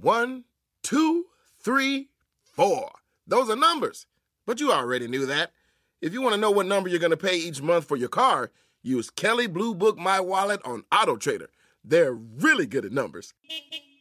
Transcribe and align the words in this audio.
One, 0.00 0.44
two, 0.82 1.26
three, 1.60 2.08
four. 2.42 2.90
Those 3.26 3.50
are 3.50 3.56
numbers. 3.56 4.06
But 4.46 4.60
you 4.60 4.72
already 4.72 5.08
knew 5.08 5.26
that. 5.26 5.52
If 6.00 6.12
you 6.12 6.22
want 6.22 6.34
to 6.34 6.40
know 6.40 6.50
what 6.50 6.66
number 6.66 6.88
you're 6.88 7.00
going 7.00 7.10
to 7.10 7.16
pay 7.16 7.36
each 7.36 7.60
month 7.60 7.86
for 7.86 7.96
your 7.96 8.08
car, 8.08 8.50
use 8.82 9.10
Kelley 9.10 9.48
Blue 9.48 9.74
Book 9.74 9.98
My 9.98 10.20
Wallet 10.20 10.60
on 10.64 10.84
Auto 10.92 11.16
Trader. 11.16 11.50
They're 11.84 12.14
really 12.14 12.66
good 12.66 12.84
at 12.84 12.92
numbers. 12.92 13.34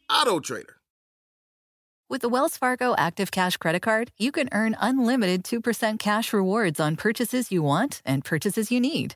Auto 0.10 0.40
Trader. 0.40 0.78
With 2.10 2.22
the 2.22 2.30
Wells 2.30 2.56
Fargo 2.56 2.96
Active 2.98 3.32
Cash 3.32 3.58
Credit 3.58 3.82
Card, 3.82 4.12
you 4.18 4.32
can 4.32 4.48
earn 4.54 4.78
unlimited 4.80 5.44
2% 5.44 6.00
cash 6.00 6.32
rewards 6.32 6.80
on 6.80 6.96
purchases 6.96 7.52
you 7.52 7.62
want 7.64 8.02
and 8.06 8.24
purchases 8.24 8.72
you 8.72 8.80
need. 8.80 9.16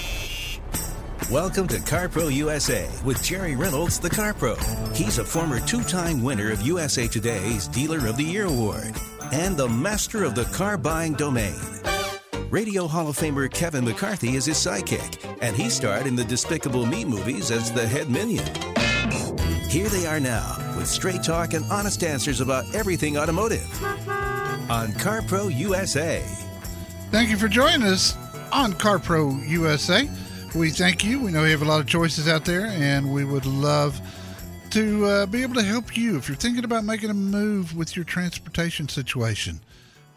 Welcome 1.31 1.69
to 1.69 1.77
CarPro 1.77 2.29
USA 2.33 2.89
with 3.05 3.23
Jerry 3.23 3.55
Reynolds, 3.55 4.01
the 4.01 4.09
CarPro. 4.09 4.57
He's 4.93 5.17
a 5.17 5.23
former 5.23 5.61
two 5.61 5.81
time 5.81 6.21
winner 6.21 6.51
of 6.51 6.61
USA 6.61 7.07
Today's 7.07 7.69
Dealer 7.69 8.05
of 8.09 8.17
the 8.17 8.23
Year 8.25 8.47
Award 8.47 8.93
and 9.31 9.55
the 9.55 9.69
master 9.69 10.25
of 10.25 10.35
the 10.35 10.43
car 10.43 10.77
buying 10.77 11.13
domain. 11.13 11.55
Radio 12.49 12.85
Hall 12.85 13.07
of 13.07 13.17
Famer 13.17 13.49
Kevin 13.49 13.85
McCarthy 13.85 14.35
is 14.35 14.43
his 14.45 14.57
sidekick, 14.57 15.37
and 15.41 15.55
he 15.55 15.69
starred 15.69 16.05
in 16.05 16.17
the 16.17 16.25
Despicable 16.25 16.85
Me 16.85 17.05
movies 17.05 17.49
as 17.49 17.71
the 17.71 17.87
head 17.87 18.09
minion. 18.09 18.45
Here 19.69 19.87
they 19.87 20.05
are 20.05 20.19
now 20.19 20.57
with 20.75 20.87
straight 20.87 21.23
talk 21.23 21.53
and 21.53 21.63
honest 21.71 22.03
answers 22.03 22.41
about 22.41 22.75
everything 22.75 23.17
automotive 23.17 23.65
on 24.69 24.89
CarPro 24.99 25.57
USA. 25.57 26.25
Thank 27.09 27.29
you 27.29 27.37
for 27.37 27.47
joining 27.47 27.83
us 27.83 28.17
on 28.51 28.73
CarPro 28.73 29.47
USA. 29.47 30.09
We 30.53 30.69
thank 30.69 31.05
you. 31.05 31.17
We 31.21 31.31
know 31.31 31.45
you 31.45 31.51
have 31.51 31.61
a 31.61 31.65
lot 31.65 31.79
of 31.79 31.87
choices 31.87 32.27
out 32.27 32.43
there, 32.43 32.65
and 32.65 33.13
we 33.13 33.23
would 33.23 33.45
love 33.45 34.01
to 34.71 35.05
uh, 35.05 35.25
be 35.25 35.43
able 35.43 35.55
to 35.55 35.63
help 35.63 35.95
you 35.95 36.17
if 36.17 36.27
you're 36.27 36.35
thinking 36.35 36.65
about 36.65 36.83
making 36.83 37.09
a 37.09 37.13
move 37.13 37.73
with 37.73 37.95
your 37.95 38.03
transportation 38.03 38.89
situation. 38.89 39.61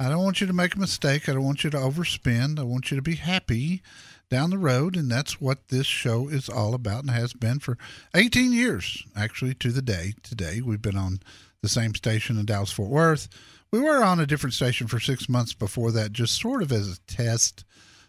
I 0.00 0.08
don't 0.08 0.24
want 0.24 0.40
you 0.40 0.48
to 0.48 0.52
make 0.52 0.74
a 0.74 0.80
mistake. 0.80 1.28
I 1.28 1.34
don't 1.34 1.44
want 1.44 1.62
you 1.62 1.70
to 1.70 1.76
overspend. 1.76 2.58
I 2.58 2.64
want 2.64 2.90
you 2.90 2.96
to 2.96 3.02
be 3.02 3.14
happy 3.14 3.80
down 4.28 4.50
the 4.50 4.58
road, 4.58 4.96
and 4.96 5.08
that's 5.08 5.40
what 5.40 5.68
this 5.68 5.86
show 5.86 6.26
is 6.26 6.48
all 6.48 6.74
about 6.74 7.02
and 7.02 7.10
has 7.12 7.32
been 7.32 7.60
for 7.60 7.78
18 8.16 8.52
years, 8.52 9.04
actually, 9.14 9.54
to 9.54 9.70
the 9.70 9.82
day 9.82 10.14
today. 10.24 10.60
We've 10.60 10.82
been 10.82 10.98
on 10.98 11.20
the 11.62 11.68
same 11.68 11.94
station 11.94 12.38
in 12.38 12.46
Dallas 12.46 12.72
Fort 12.72 12.90
Worth. 12.90 13.28
We 13.70 13.78
were 13.78 14.02
on 14.02 14.18
a 14.18 14.26
different 14.26 14.54
station 14.54 14.88
for 14.88 14.98
six 14.98 15.28
months 15.28 15.52
before 15.52 15.92
that, 15.92 16.12
just 16.12 16.40
sort 16.40 16.60
of 16.60 16.72
as 16.72 16.88
a 16.90 17.00
test 17.06 17.64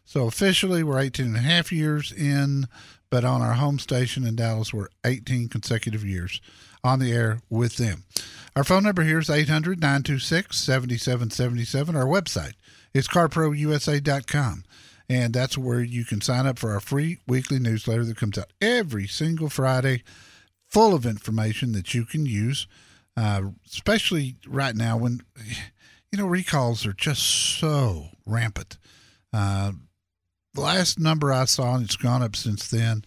so 0.06 0.28
officially, 0.28 0.84
we're 0.84 1.00
18 1.00 1.26
and 1.26 1.36
a 1.36 1.40
half 1.40 1.72
years 1.72 2.12
in, 2.12 2.68
but 3.10 3.26
on 3.26 3.42
our 3.42 3.54
home 3.54 3.80
station 3.80 4.26
in 4.26 4.36
Dallas, 4.36 4.74
we're 4.74 4.90
18 5.04 5.50
consecutive 5.50 6.06
years 6.06 6.42
on 6.84 7.00
the 7.00 7.12
air 7.12 7.42
with 7.50 7.78
them. 7.78 8.04
Our 8.56 8.64
phone 8.64 8.84
number 8.84 9.04
here 9.04 9.20
is 9.20 9.30
800 9.30 9.82
926 9.82 10.58
7777. 10.58 11.96
Our 11.96 12.06
website 12.06 12.54
is 12.94 13.08
carprousa.com. 13.08 14.64
And 15.10 15.34
that's 15.34 15.58
where 15.58 15.82
you 15.82 16.06
can 16.06 16.22
sign 16.22 16.48
up 16.48 16.58
for 16.58 16.72
our 16.72 16.80
free 16.80 17.20
weekly 17.28 17.60
newsletter 17.60 18.06
that 18.06 18.18
comes 18.18 18.38
out 18.38 18.54
every 18.62 19.08
single 19.08 19.50
Friday, 19.50 20.04
full 20.68 20.96
of 20.96 21.06
information 21.06 21.74
that 21.74 21.94
you 21.94 22.06
can 22.06 22.26
use, 22.26 22.66
uh, 23.18 23.42
especially 23.68 24.38
right 24.48 24.76
now 24.76 24.98
when, 24.98 25.22
you 26.12 26.18
know, 26.18 26.26
recalls 26.26 26.86
are 26.86 26.94
just 26.94 27.24
so 27.24 28.08
rampant. 28.26 28.78
Uh, 29.32 29.74
the 30.56 30.62
last 30.62 31.00
number 31.00 31.32
I 31.32 31.46
saw, 31.46 31.76
and 31.76 31.84
it's 31.84 31.96
gone 31.96 32.24
up 32.24 32.36
since 32.36 32.68
then, 32.70 33.06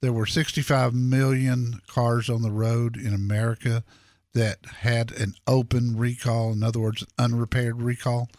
there 0.00 0.12
were 0.12 0.26
65 0.26 0.94
million 0.94 1.80
cars 1.86 2.30
on 2.30 2.42
the 2.42 2.50
road 2.50 2.96
in 2.96 3.12
America 3.12 3.84
that 4.32 4.58
had 4.80 5.10
an 5.12 5.34
open 5.46 5.96
recall. 5.96 6.52
In 6.52 6.62
other 6.62 6.80
words, 6.80 7.04
unrepaired 7.18 7.82
recall. 7.82 8.30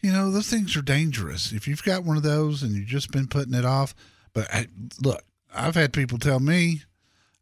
You 0.00 0.12
know, 0.12 0.30
those 0.30 0.48
things 0.48 0.76
are 0.76 0.82
dangerous. 0.82 1.52
If 1.52 1.68
you've 1.68 1.82
got 1.82 2.04
one 2.04 2.16
of 2.16 2.22
those 2.22 2.62
and 2.62 2.74
you've 2.74 2.86
just 2.86 3.10
been 3.10 3.26
putting 3.28 3.54
it 3.54 3.64
off, 3.64 3.94
but 4.32 4.52
I, 4.52 4.66
look, 5.02 5.22
I've 5.54 5.74
had 5.74 5.92
people 5.92 6.18
tell 6.18 6.40
me, 6.40 6.82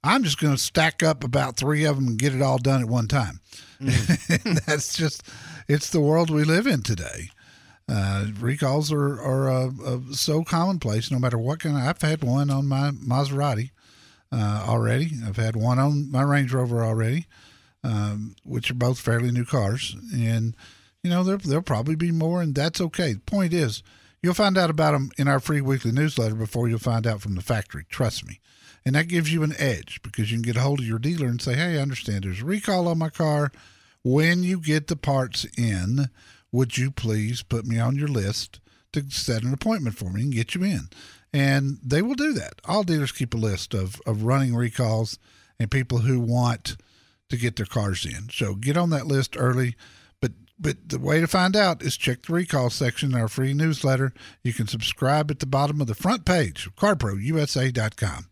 I'm 0.04 0.24
just 0.24 0.40
going 0.40 0.54
to 0.54 0.60
stack 0.60 1.02
up 1.02 1.24
about 1.24 1.56
three 1.56 1.84
of 1.84 1.96
them 1.96 2.08
and 2.08 2.18
get 2.18 2.34
it 2.34 2.42
all 2.42 2.58
done 2.58 2.82
at 2.82 2.88
one 2.88 3.08
time. 3.08 3.40
Mm. 3.80 4.64
That's 4.66 4.96
just, 4.96 5.22
it's 5.68 5.90
the 5.90 6.00
world 6.00 6.30
we 6.30 6.44
live 6.44 6.66
in 6.66 6.82
today. 6.82 7.30
Uh, 7.88 8.26
recalls 8.38 8.92
are 8.92 9.20
are 9.20 9.50
uh, 9.50 9.70
uh, 9.84 9.98
so 10.12 10.44
commonplace. 10.44 11.10
No 11.10 11.18
matter 11.18 11.38
what 11.38 11.60
kind 11.60 11.76
of, 11.76 11.82
I've 11.82 12.00
had 12.00 12.22
one 12.22 12.50
on 12.50 12.66
my 12.66 12.90
Maserati 12.90 13.70
uh, 14.30 14.64
already. 14.66 15.12
I've 15.26 15.36
had 15.36 15.56
one 15.56 15.78
on 15.78 16.10
my 16.10 16.22
Range 16.22 16.52
Rover 16.52 16.84
already, 16.84 17.26
um, 17.84 18.34
which 18.44 18.70
are 18.70 18.74
both 18.74 19.00
fairly 19.00 19.30
new 19.30 19.44
cars. 19.44 19.96
And 20.12 20.56
you 21.02 21.10
know 21.10 21.22
there 21.22 21.36
there'll 21.36 21.62
probably 21.62 21.96
be 21.96 22.12
more, 22.12 22.40
and 22.40 22.54
that's 22.54 22.80
okay. 22.80 23.14
The 23.14 23.20
point 23.20 23.52
is, 23.52 23.82
you'll 24.22 24.34
find 24.34 24.56
out 24.56 24.70
about 24.70 24.92
them 24.92 25.10
in 25.18 25.28
our 25.28 25.40
free 25.40 25.60
weekly 25.60 25.92
newsletter 25.92 26.34
before 26.34 26.68
you'll 26.68 26.78
find 26.78 27.06
out 27.06 27.20
from 27.20 27.34
the 27.34 27.42
factory. 27.42 27.84
Trust 27.90 28.26
me. 28.26 28.40
And 28.84 28.94
that 28.96 29.08
gives 29.08 29.32
you 29.32 29.42
an 29.42 29.54
edge 29.58 30.00
because 30.02 30.32
you 30.32 30.38
can 30.38 30.42
get 30.42 30.56
a 30.56 30.60
hold 30.60 30.80
of 30.80 30.86
your 30.86 30.98
dealer 30.98 31.26
and 31.26 31.40
say, 31.40 31.54
"Hey, 31.54 31.78
I 31.78 31.82
understand 31.82 32.24
there's 32.24 32.42
a 32.42 32.44
recall 32.44 32.88
on 32.88 32.98
my 32.98 33.10
car." 33.10 33.52
When 34.04 34.42
you 34.42 34.58
get 34.58 34.88
the 34.88 34.96
parts 34.96 35.46
in, 35.56 36.10
would 36.52 36.76
you 36.76 36.90
please 36.90 37.42
put 37.42 37.66
me 37.66 37.78
on 37.78 37.96
your 37.96 38.08
list 38.08 38.60
to 38.92 39.10
set 39.10 39.42
an 39.42 39.54
appointment 39.54 39.96
for 39.96 40.10
me 40.10 40.22
and 40.22 40.32
get 40.32 40.54
you 40.54 40.62
in? 40.62 40.88
And 41.32 41.78
they 41.82 42.02
will 42.02 42.14
do 42.14 42.34
that. 42.34 42.60
All 42.66 42.82
dealers 42.82 43.10
keep 43.10 43.32
a 43.32 43.38
list 43.38 43.72
of, 43.72 44.00
of 44.06 44.22
running 44.22 44.54
recalls 44.54 45.18
and 45.58 45.70
people 45.70 45.98
who 45.98 46.20
want 46.20 46.76
to 47.30 47.36
get 47.38 47.56
their 47.56 47.66
cars 47.66 48.04
in. 48.04 48.28
So 48.30 48.54
get 48.54 48.76
on 48.76 48.90
that 48.90 49.06
list 49.06 49.34
early. 49.38 49.74
But 50.20 50.32
but 50.58 50.90
the 50.90 50.98
way 50.98 51.20
to 51.20 51.26
find 51.26 51.56
out 51.56 51.82
is 51.82 51.96
check 51.96 52.22
the 52.22 52.34
recall 52.34 52.68
section 52.68 53.12
in 53.12 53.20
our 53.20 53.28
free 53.28 53.54
newsletter. 53.54 54.12
You 54.44 54.52
can 54.52 54.66
subscribe 54.66 55.30
at 55.30 55.38
the 55.38 55.46
bottom 55.46 55.80
of 55.80 55.86
the 55.86 55.94
front 55.94 56.26
page 56.26 56.68
carprousa.com. 56.76 58.26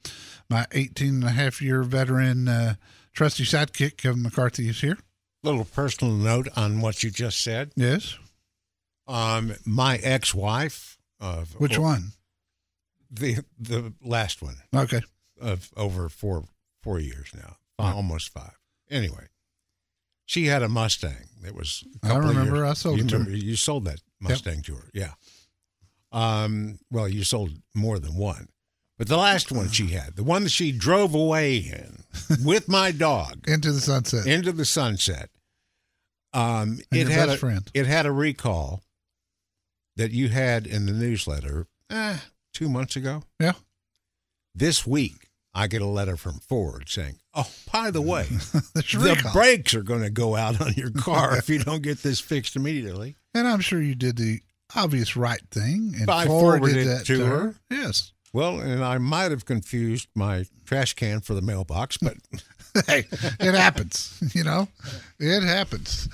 My 0.51 0.67
18 0.73 1.15
and 1.15 1.25
a 1.25 1.31
half 1.31 1.63
year 1.63 1.83
veteran 1.83 2.49
uh, 2.49 2.75
trusty 3.15 3.45
sidekick, 3.45 3.97
Kevin 3.97 4.23
McCarthy, 4.23 4.69
is 4.69 4.83
here 4.83 4.99
little 5.43 5.65
personal 5.65 6.15
note 6.15 6.49
on 6.57 6.81
what 6.81 7.03
you 7.03 7.11
just 7.11 7.43
said. 7.43 7.73
Yes. 7.77 8.19
Um, 9.07 9.55
my 9.65 9.97
ex-wife. 9.97 10.99
Of, 11.21 11.53
Which 11.61 11.79
one? 11.79 12.13
The 13.11 13.45
the 13.59 13.93
last 14.03 14.41
one. 14.41 14.57
Okay. 14.75 15.03
Of 15.39 15.71
over 15.77 16.09
four 16.09 16.45
four 16.83 16.99
years 16.99 17.31
now, 17.35 17.57
almost 17.79 18.31
five. 18.31 18.57
Anyway, 18.91 19.27
she 20.25 20.47
had 20.47 20.63
a 20.63 20.69
Mustang. 20.69 21.29
It 21.45 21.55
was. 21.55 21.85
I 22.03 22.17
remember. 22.17 22.57
Years. 22.57 22.71
I 22.71 22.73
sold. 22.73 22.99
You 22.99 23.05
remember, 23.05 23.31
you 23.33 23.57
sold 23.57 23.85
that 23.85 24.01
Mustang 24.21 24.57
yep. 24.57 24.65
to 24.65 24.75
her. 24.77 24.91
Yeah. 24.95 25.13
Um. 26.13 26.79
Well, 26.91 27.09
you 27.09 27.25
sold 27.25 27.51
more 27.75 27.99
than 27.99 28.15
one. 28.17 28.49
But 29.01 29.09
the 29.09 29.17
last 29.17 29.51
one 29.51 29.71
she 29.71 29.87
had, 29.87 30.17
the 30.17 30.23
one 30.23 30.43
that 30.43 30.51
she 30.51 30.73
drove 30.73 31.15
away 31.15 31.57
in 31.57 32.05
with 32.45 32.69
my 32.69 32.91
dog 32.91 33.43
into 33.49 33.73
the 33.73 33.81
sunset, 33.81 34.27
into 34.27 34.53
the 34.53 34.67
sunset. 34.67 35.31
Um, 36.35 36.81
it 36.93 37.09
had 37.09 37.31
a 37.31 37.39
friend. 37.39 37.67
it 37.73 37.87
had 37.87 38.05
a 38.05 38.13
recall 38.13 38.83
that 39.97 40.11
you 40.11 40.29
had 40.29 40.67
in 40.67 40.85
the 40.85 40.93
newsletter 40.93 41.67
eh, 41.89 42.19
two 42.53 42.69
months 42.69 42.95
ago. 42.95 43.23
Yeah. 43.41 43.55
This 44.55 44.87
week, 44.87 45.31
I 45.55 45.67
get 45.67 45.81
a 45.81 45.87
letter 45.87 46.19
from 46.19 46.35
Ford 46.35 46.91
saying, 46.91 47.21
"Oh, 47.33 47.51
by 47.73 47.91
the 47.91 48.03
way, 48.03 48.25
the 48.75 48.85
recall. 48.99 49.33
brakes 49.33 49.73
are 49.73 49.83
going 49.83 50.03
to 50.03 50.11
go 50.11 50.37
out 50.37 50.61
on 50.61 50.75
your 50.75 50.91
car 50.99 51.39
if 51.39 51.49
you 51.49 51.59
don't 51.61 51.83
get 51.83 52.03
this 52.03 52.21
fixed 52.21 52.55
immediately." 52.55 53.17
And 53.33 53.49
I'm 53.49 53.61
sure 53.61 53.81
you 53.81 53.95
did 53.95 54.19
the 54.19 54.41
obvious 54.77 55.17
right 55.17 55.41
thing 55.51 55.95
and 55.99 56.11
I 56.11 56.27
forwarded, 56.27 56.61
forwarded 56.61 56.87
that 56.87 57.07
to 57.07 57.17
to 57.17 57.25
her. 57.25 57.39
her. 57.39 57.55
Yes. 57.71 58.13
Well, 58.33 58.61
and 58.61 58.85
I 58.85 58.99
might 58.99 59.33
have 59.33 59.45
confused 59.45 60.09
my 60.15 60.45
trash 60.65 60.95
can 60.95 61.21
for 61.21 61.35
the 61.35 61.43
mailbox, 61.43 61.97
but 61.97 62.17
hey, 62.87 63.05
it 63.11 63.55
happens. 63.55 64.17
You 64.35 64.45
know, 64.45 64.69
it 65.19 65.43
happens. 65.43 66.09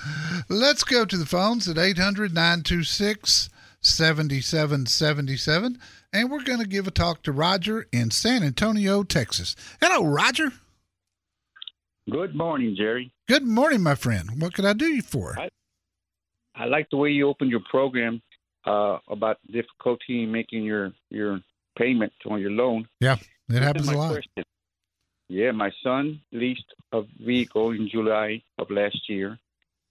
Let's 0.49 0.83
go 0.83 1.05
to 1.05 1.17
the 1.17 1.25
phones 1.25 1.67
at 1.67 1.77
800 1.77 2.33
926 2.33 3.49
7777. 3.81 5.79
And 6.13 6.31
we're 6.31 6.43
going 6.43 6.59
to 6.59 6.67
give 6.67 6.87
a 6.87 6.91
talk 6.91 7.21
to 7.23 7.31
Roger 7.31 7.85
in 7.91 8.09
San 8.09 8.41
Antonio, 8.41 9.03
Texas. 9.03 9.55
Hello, 9.81 10.07
Roger. 10.07 10.51
Good 12.09 12.33
morning, 12.33 12.75
Jerry. 12.75 13.13
Good 13.27 13.45
morning, 13.45 13.83
my 13.83 13.95
friend. 13.95 14.41
What 14.41 14.53
can 14.53 14.65
I 14.65 14.73
do 14.73 14.87
you 14.87 15.01
for? 15.01 15.37
I, 15.37 15.49
I 16.55 16.65
like 16.65 16.89
the 16.89 16.97
way 16.97 17.11
you 17.11 17.27
opened 17.27 17.51
your 17.51 17.61
program 17.69 18.21
uh, 18.65 18.97
about 19.09 19.37
difficulty 19.51 20.25
making 20.25 20.63
your 20.63 20.93
your 21.09 21.39
payment 21.77 22.13
on 22.29 22.41
your 22.41 22.51
loan. 22.51 22.87
Yeah, 22.99 23.17
it 23.49 23.61
happens 23.61 23.87
a 23.87 23.97
lot. 23.97 24.11
question. 24.11 24.43
Yeah, 25.29 25.51
my 25.51 25.71
son 25.83 26.21
leased 26.31 26.73
a 26.93 27.01
vehicle 27.19 27.71
in 27.71 27.89
July 27.89 28.41
of 28.57 28.69
last 28.71 29.09
year, 29.09 29.37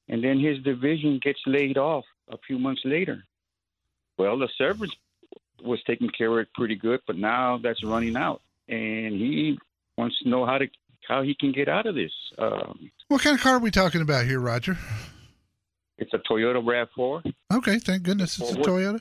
and 0.09 0.25
then 0.25 0.39
his 0.41 0.63
division 0.63 1.19
gets 1.23 1.41
laid 1.47 1.77
off 1.77 2.05
a 2.29 2.39
few 2.47 2.59
months 2.59 2.83
later. 2.85 3.23
Well, 4.19 4.39
the 4.39 4.49
service 4.57 4.91
was 5.63 5.83
taking 5.87 6.09
care 6.09 6.33
of 6.33 6.39
it 6.39 6.49
pretty 6.55 6.75
good, 6.75 7.01
but 7.07 7.17
now 7.17 7.59
that's 7.59 7.85
running 7.85 8.17
out, 8.17 8.41
and 8.69 9.13
he 9.15 9.59
wants 9.99 10.19
to 10.23 10.29
know 10.29 10.47
how 10.47 10.59
to 10.59 10.69
how 11.07 11.23
he 11.23 11.35
can 11.35 11.53
get 11.53 11.69
out 11.69 11.87
of 11.87 11.95
this. 11.95 12.11
Um, 12.37 12.91
What 13.09 13.23
kind 13.23 13.37
of 13.37 13.43
car 13.43 13.57
are 13.57 13.59
we 13.61 13.71
talking 13.71 14.01
about 14.01 14.25
here, 14.27 14.41
Roger? 14.41 14.77
it's 15.99 16.13
a 16.13 16.19
Toyota 16.19 16.61
Rav4, 16.63 17.33
Okay, 17.55 17.79
thank 17.79 18.03
goodness 18.03 18.39
it's 18.41 18.53
a 18.53 18.57
Toyota. 18.57 19.01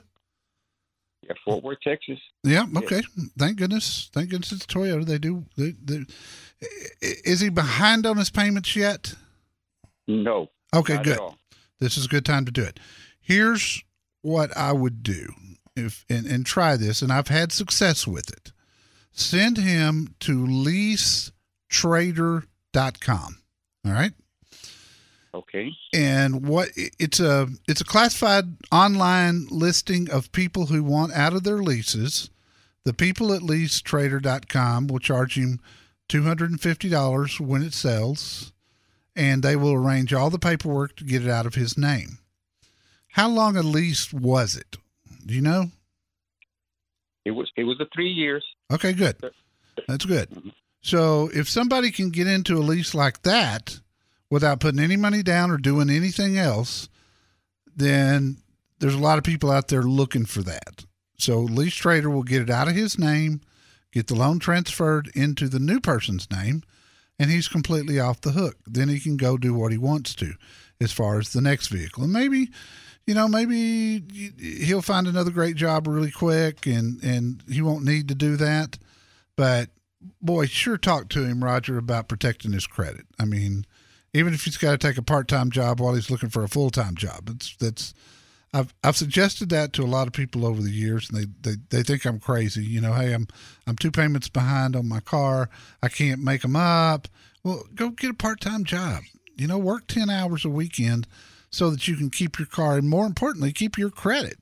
Yeah, 1.25 1.33
Fort 1.43 1.63
Worth, 1.63 1.79
Texas. 1.83 2.19
Yeah, 2.43 2.65
okay. 2.77 3.01
Thank 3.37 3.57
goodness. 3.57 4.09
Thank 4.13 4.29
goodness 4.29 4.51
it's 4.51 4.65
Toyota. 4.65 5.05
They 5.05 5.17
do. 5.17 5.45
They, 5.57 5.73
they, 5.83 6.05
is 7.01 7.39
he 7.39 7.49
behind 7.49 8.05
on 8.05 8.17
his 8.17 8.29
payments 8.29 8.75
yet? 8.75 9.15
No, 10.07 10.49
Okay, 10.75 11.01
good. 11.01 11.19
This 11.79 11.97
is 11.97 12.05
a 12.05 12.09
good 12.09 12.25
time 12.25 12.45
to 12.45 12.51
do 12.51 12.61
it. 12.63 12.79
Here's 13.19 13.83
what 14.21 14.55
I 14.57 14.73
would 14.73 15.03
do 15.03 15.33
if 15.75 16.05
and, 16.09 16.25
and 16.25 16.43
try 16.45 16.77
this, 16.77 17.01
and 17.01 17.11
I've 17.11 17.29
had 17.29 17.51
success 17.51 18.07
with 18.07 18.31
it. 18.31 18.53
Send 19.11 19.57
him 19.57 20.15
to 20.21 20.45
leasetrader.com. 20.45 23.37
All 23.85 23.91
right. 23.91 24.13
Okay. 25.35 25.73
and 25.93 26.47
what 26.47 26.69
it's 26.75 27.19
a 27.19 27.49
it's 27.67 27.81
a 27.81 27.85
classified 27.85 28.55
online 28.71 29.47
listing 29.51 30.09
of 30.09 30.31
people 30.31 30.67
who 30.67 30.81
want 30.81 31.11
out 31.13 31.33
of 31.33 31.43
their 31.43 31.57
leases. 31.57 32.29
The 32.85 32.93
people 32.93 33.33
at 33.33 33.41
leasetrader.com 33.41 34.87
will 34.87 34.99
charge 34.99 35.37
him 35.37 35.59
$250 36.07 37.39
when 37.39 37.63
it 37.63 37.73
sells 37.73 38.53
and 39.15 39.43
they 39.43 39.55
will 39.55 39.73
arrange 39.73 40.13
all 40.13 40.29
the 40.29 40.39
paperwork 40.39 40.95
to 40.97 41.03
get 41.03 41.25
it 41.25 41.29
out 41.29 41.45
of 41.45 41.55
his 41.55 41.77
name. 41.77 42.19
How 43.09 43.27
long 43.27 43.57
a 43.57 43.61
lease 43.63 44.13
was 44.13 44.55
it? 44.55 44.77
Do 45.25 45.33
you 45.33 45.41
know? 45.41 45.71
It 47.25 47.31
was 47.31 47.51
it 47.57 47.63
was 47.63 47.79
a 47.81 47.87
three 47.93 48.11
years. 48.11 48.45
okay 48.71 48.93
good. 48.93 49.17
That's 49.87 50.05
good. 50.05 50.29
Mm-hmm. 50.29 50.49
So 50.81 51.29
if 51.33 51.49
somebody 51.49 51.91
can 51.91 52.09
get 52.11 52.27
into 52.27 52.57
a 52.57 52.59
lease 52.59 52.93
like 52.93 53.23
that 53.23 53.79
without 54.35 54.59
putting 54.59 54.81
any 54.81 54.97
money 54.97 55.23
down 55.23 55.49
or 55.49 55.55
doing 55.55 55.89
anything 55.89 56.37
else, 56.37 56.89
then 57.73 58.35
there's 58.79 58.93
a 58.93 58.99
lot 58.99 59.17
of 59.17 59.23
people 59.23 59.49
out 59.49 59.69
there 59.69 59.83
looking 59.83 60.25
for 60.25 60.41
that. 60.41 60.83
So 61.17 61.39
lease 61.39 61.73
trader 61.73 62.09
will 62.09 62.21
get 62.21 62.41
it 62.41 62.49
out 62.49 62.67
of 62.67 62.75
his 62.75 62.99
name, 62.99 63.39
get 63.93 64.07
the 64.07 64.15
loan 64.15 64.39
transferred 64.39 65.09
into 65.15 65.47
the 65.47 65.57
new 65.57 65.79
person's 65.79 66.29
name, 66.29 66.63
and 67.17 67.31
he's 67.31 67.47
completely 67.47 67.97
off 67.97 68.19
the 68.19 68.33
hook. 68.33 68.57
Then 68.67 68.89
he 68.89 68.99
can 68.99 69.15
go 69.15 69.37
do 69.37 69.53
what 69.53 69.71
he 69.71 69.77
wants 69.77 70.13
to 70.15 70.33
as 70.81 70.91
far 70.91 71.17
as 71.17 71.31
the 71.31 71.39
next 71.39 71.67
vehicle. 71.67 72.03
And 72.03 72.11
maybe, 72.11 72.49
you 73.07 73.13
know, 73.13 73.29
maybe 73.29 74.03
he'll 74.37 74.81
find 74.81 75.07
another 75.07 75.31
great 75.31 75.55
job 75.55 75.87
really 75.87 76.11
quick 76.11 76.65
and 76.65 77.01
and 77.01 77.41
he 77.49 77.61
won't 77.61 77.85
need 77.85 78.09
to 78.09 78.15
do 78.15 78.35
that. 78.35 78.77
But 79.37 79.69
boy, 80.21 80.47
sure 80.47 80.77
talk 80.77 81.07
to 81.11 81.23
him, 81.23 81.41
Roger, 81.41 81.77
about 81.77 82.09
protecting 82.09 82.51
his 82.51 82.67
credit. 82.67 83.05
I 83.17 83.23
mean, 83.23 83.63
even 84.15 84.33
if 84.33 84.45
he's 84.45 84.57
got 84.57 84.71
to 84.71 84.77
take 84.77 84.97
a 84.97 85.03
part-time 85.03 85.51
job 85.51 85.79
while 85.79 85.93
he's 85.93 86.09
looking 86.09 86.29
for 86.29 86.43
a 86.43 86.47
full-time 86.49 86.95
job, 86.95 87.29
it's 87.29 87.55
that's 87.57 87.93
I've 88.53 88.73
I've 88.83 88.95
suggested 88.95 89.49
that 89.49 89.73
to 89.73 89.83
a 89.83 89.85
lot 89.85 90.07
of 90.07 90.13
people 90.13 90.45
over 90.45 90.61
the 90.61 90.71
years, 90.71 91.09
and 91.09 91.19
they, 91.19 91.51
they, 91.51 91.57
they 91.69 91.83
think 91.83 92.05
I'm 92.05 92.19
crazy. 92.19 92.63
You 92.63 92.79
know, 92.79 92.93
hey, 92.93 93.13
I'm 93.13 93.27
I'm 93.67 93.75
two 93.75 93.91
payments 93.91 94.29
behind 94.29 94.75
on 94.75 94.87
my 94.87 95.01
car. 95.01 95.49
I 95.83 95.89
can't 95.89 96.23
make 96.23 96.41
them 96.43 96.55
up. 96.55 97.09
Well, 97.43 97.63
go 97.75 97.89
get 97.89 98.11
a 98.11 98.15
part-time 98.15 98.63
job. 98.63 99.03
You 99.35 99.47
know, 99.47 99.57
work 99.57 99.87
ten 99.87 100.09
hours 100.09 100.45
a 100.45 100.49
weekend 100.49 101.07
so 101.49 101.69
that 101.69 101.87
you 101.87 101.97
can 101.97 102.09
keep 102.09 102.39
your 102.39 102.47
car, 102.47 102.77
and 102.77 102.89
more 102.89 103.05
importantly, 103.05 103.51
keep 103.51 103.77
your 103.77 103.89
credit 103.89 104.37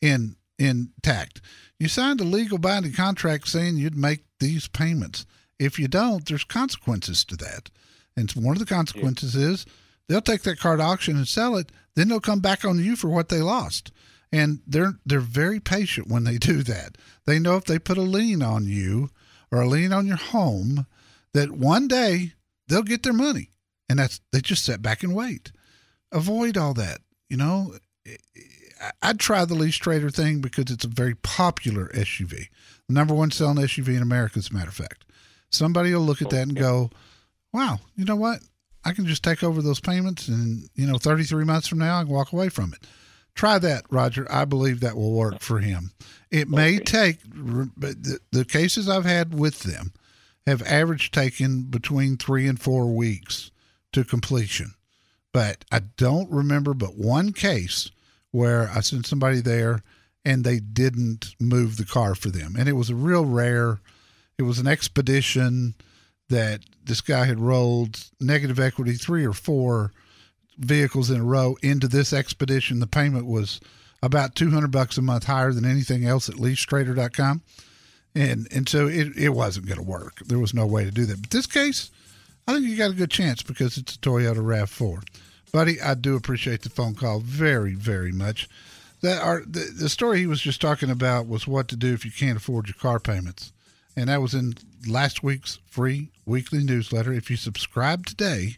in 0.00 0.36
intact. 0.58 1.40
You 1.80 1.88
signed 1.88 2.20
a 2.20 2.24
legal 2.24 2.58
binding 2.58 2.92
contract 2.92 3.48
saying 3.48 3.76
you'd 3.76 3.96
make 3.96 4.24
these 4.38 4.68
payments. 4.68 5.26
If 5.58 5.78
you 5.78 5.88
don't, 5.88 6.24
there's 6.26 6.44
consequences 6.44 7.24
to 7.24 7.36
that. 7.38 7.70
And 8.16 8.30
one 8.32 8.54
of 8.56 8.60
the 8.60 8.66
consequences 8.74 9.34
is 9.34 9.66
they'll 10.08 10.20
take 10.20 10.42
that 10.42 10.58
car 10.58 10.76
to 10.76 10.82
auction 10.82 11.16
and 11.16 11.28
sell 11.28 11.56
it. 11.56 11.70
Then 11.94 12.08
they'll 12.08 12.20
come 12.20 12.40
back 12.40 12.64
on 12.64 12.78
you 12.82 12.96
for 12.96 13.08
what 13.08 13.28
they 13.28 13.40
lost. 13.40 13.92
And 14.32 14.60
they're 14.66 14.94
they're 15.04 15.20
very 15.20 15.60
patient 15.60 16.08
when 16.08 16.24
they 16.24 16.38
do 16.38 16.62
that. 16.64 16.96
They 17.26 17.38
know 17.38 17.56
if 17.56 17.64
they 17.64 17.78
put 17.78 17.98
a 17.98 18.02
lien 18.02 18.42
on 18.42 18.66
you 18.66 19.10
or 19.52 19.60
a 19.60 19.68
lien 19.68 19.92
on 19.92 20.06
your 20.06 20.16
home, 20.16 20.86
that 21.34 21.52
one 21.52 21.88
day 21.88 22.32
they'll 22.68 22.82
get 22.82 23.02
their 23.02 23.12
money. 23.12 23.50
And 23.88 23.98
that's 23.98 24.20
they 24.32 24.40
just 24.40 24.64
sit 24.64 24.82
back 24.82 25.02
and 25.02 25.14
wait. 25.14 25.52
Avoid 26.12 26.56
all 26.56 26.74
that. 26.74 26.98
You 27.28 27.36
know, 27.36 27.74
I- 28.06 28.90
I'd 29.02 29.18
try 29.20 29.44
the 29.44 29.54
lease 29.54 29.76
trader 29.76 30.10
thing 30.10 30.40
because 30.40 30.70
it's 30.70 30.84
a 30.84 30.88
very 30.88 31.14
popular 31.14 31.88
SUV. 31.94 32.48
The 32.88 32.94
number 32.94 33.14
one 33.14 33.30
selling 33.30 33.56
SUV 33.58 33.96
in 33.96 34.02
America, 34.02 34.38
as 34.38 34.50
a 34.50 34.54
matter 34.54 34.68
of 34.68 34.74
fact. 34.74 35.04
Somebody 35.50 35.94
will 35.94 36.02
look 36.02 36.20
at 36.22 36.30
that 36.30 36.42
and 36.42 36.56
go, 36.56 36.90
wow, 37.52 37.78
you 37.96 38.04
know 38.04 38.16
what? 38.16 38.40
I 38.84 38.92
can 38.92 39.06
just 39.06 39.24
take 39.24 39.42
over 39.42 39.62
those 39.62 39.80
payments 39.80 40.28
and, 40.28 40.68
you 40.74 40.86
know, 40.86 40.98
33 40.98 41.44
months 41.44 41.66
from 41.66 41.78
now, 41.78 41.98
I 41.98 42.04
can 42.04 42.12
walk 42.12 42.32
away 42.32 42.48
from 42.48 42.72
it. 42.72 42.86
Try 43.34 43.58
that, 43.58 43.84
Roger. 43.90 44.26
I 44.30 44.44
believe 44.44 44.80
that 44.80 44.96
will 44.96 45.12
work 45.12 45.40
for 45.40 45.58
him. 45.58 45.92
It 46.30 46.48
may 46.48 46.78
take, 46.78 47.18
but 47.26 48.02
the, 48.02 48.20
the 48.32 48.44
cases 48.44 48.88
I've 48.88 49.04
had 49.04 49.38
with 49.38 49.60
them 49.60 49.92
have 50.46 50.62
averaged 50.62 51.12
taken 51.12 51.62
between 51.64 52.16
three 52.16 52.46
and 52.46 52.60
four 52.60 52.94
weeks 52.94 53.50
to 53.92 54.04
completion. 54.04 54.74
But 55.32 55.64
I 55.70 55.80
don't 55.80 56.30
remember 56.30 56.72
but 56.72 56.96
one 56.96 57.32
case 57.32 57.90
where 58.30 58.70
I 58.74 58.80
sent 58.80 59.06
somebody 59.06 59.40
there 59.40 59.82
and 60.24 60.44
they 60.44 60.58
didn't 60.58 61.34
move 61.38 61.76
the 61.76 61.84
car 61.84 62.14
for 62.14 62.30
them. 62.30 62.54
And 62.58 62.68
it 62.68 62.72
was 62.72 62.90
a 62.90 62.94
real 62.94 63.24
rare, 63.24 63.80
it 64.38 64.44
was 64.44 64.58
an 64.58 64.66
expedition 64.66 65.74
that 66.28 66.60
this 66.84 67.00
guy 67.00 67.24
had 67.24 67.40
rolled 67.40 68.04
negative 68.20 68.58
equity 68.58 68.94
three 68.94 69.24
or 69.24 69.32
four 69.32 69.92
vehicles 70.58 71.10
in 71.10 71.20
a 71.20 71.24
row 71.24 71.56
into 71.62 71.88
this 71.88 72.12
expedition. 72.12 72.80
The 72.80 72.86
payment 72.86 73.26
was 73.26 73.60
about 74.02 74.34
200 74.34 74.70
bucks 74.70 74.98
a 74.98 75.02
month 75.02 75.24
higher 75.24 75.52
than 75.52 75.64
anything 75.64 76.04
else 76.04 76.28
at 76.28 76.36
leasetrader.com. 76.36 77.42
And, 78.14 78.48
and 78.50 78.68
so 78.68 78.86
it, 78.86 79.16
it 79.16 79.28
wasn't 79.30 79.66
going 79.66 79.78
to 79.78 79.84
work. 79.84 80.20
There 80.26 80.38
was 80.38 80.54
no 80.54 80.66
way 80.66 80.84
to 80.84 80.90
do 80.90 81.04
that. 81.06 81.20
But 81.20 81.30
this 81.30 81.46
case, 81.46 81.90
I 82.48 82.54
think 82.54 82.66
you 82.66 82.76
got 82.76 82.92
a 82.92 82.94
good 82.94 83.10
chance 83.10 83.42
because 83.42 83.76
it's 83.76 83.96
a 83.96 83.98
Toyota 83.98 84.36
RAV4. 84.36 85.02
Buddy, 85.52 85.80
I 85.80 85.94
do 85.94 86.16
appreciate 86.16 86.62
the 86.62 86.70
phone 86.70 86.94
call 86.94 87.20
very, 87.20 87.74
very 87.74 88.12
much. 88.12 88.48
That 89.02 89.22
our 89.22 89.42
the, 89.42 89.70
the 89.78 89.88
story 89.88 90.20
he 90.20 90.26
was 90.26 90.40
just 90.40 90.60
talking 90.60 90.90
about 90.90 91.26
was 91.26 91.46
what 91.46 91.68
to 91.68 91.76
do 91.76 91.92
if 91.92 92.04
you 92.04 92.10
can't 92.10 92.38
afford 92.38 92.66
your 92.66 92.74
car 92.74 92.98
payments. 92.98 93.52
And 93.96 94.08
that 94.08 94.20
was 94.20 94.34
in 94.34 94.54
last 94.86 95.22
week's 95.22 95.58
free 95.66 96.10
weekly 96.26 96.62
newsletter. 96.62 97.12
If 97.12 97.30
you 97.30 97.36
subscribe 97.36 98.06
today, 98.06 98.56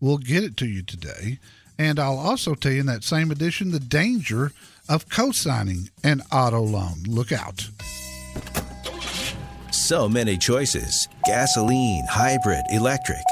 we'll 0.00 0.18
get 0.18 0.42
it 0.42 0.56
to 0.58 0.66
you 0.66 0.82
today. 0.82 1.38
And 1.78 1.98
I'll 1.98 2.18
also 2.18 2.54
tell 2.54 2.72
you 2.72 2.80
in 2.80 2.86
that 2.86 3.04
same 3.04 3.30
edition 3.30 3.70
the 3.70 3.80
danger 3.80 4.52
of 4.88 5.08
co 5.08 5.30
signing 5.30 5.90
an 6.02 6.22
auto 6.32 6.60
loan. 6.60 7.04
Look 7.06 7.32
out. 7.32 7.68
So 9.70 10.08
many 10.08 10.36
choices 10.36 11.08
gasoline, 11.24 12.04
hybrid, 12.08 12.64
electric. 12.70 13.22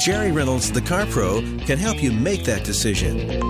Jerry 0.00 0.32
Reynolds, 0.32 0.72
the 0.72 0.80
Car 0.80 1.06
Pro, 1.06 1.40
can 1.66 1.78
help 1.78 2.02
you 2.02 2.12
make 2.12 2.44
that 2.44 2.64
decision. 2.64 3.40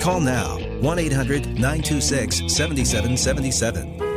Call 0.00 0.20
now 0.20 0.58
1 0.80 0.98
800 0.98 1.46
926 1.46 2.52
7777. 2.52 4.11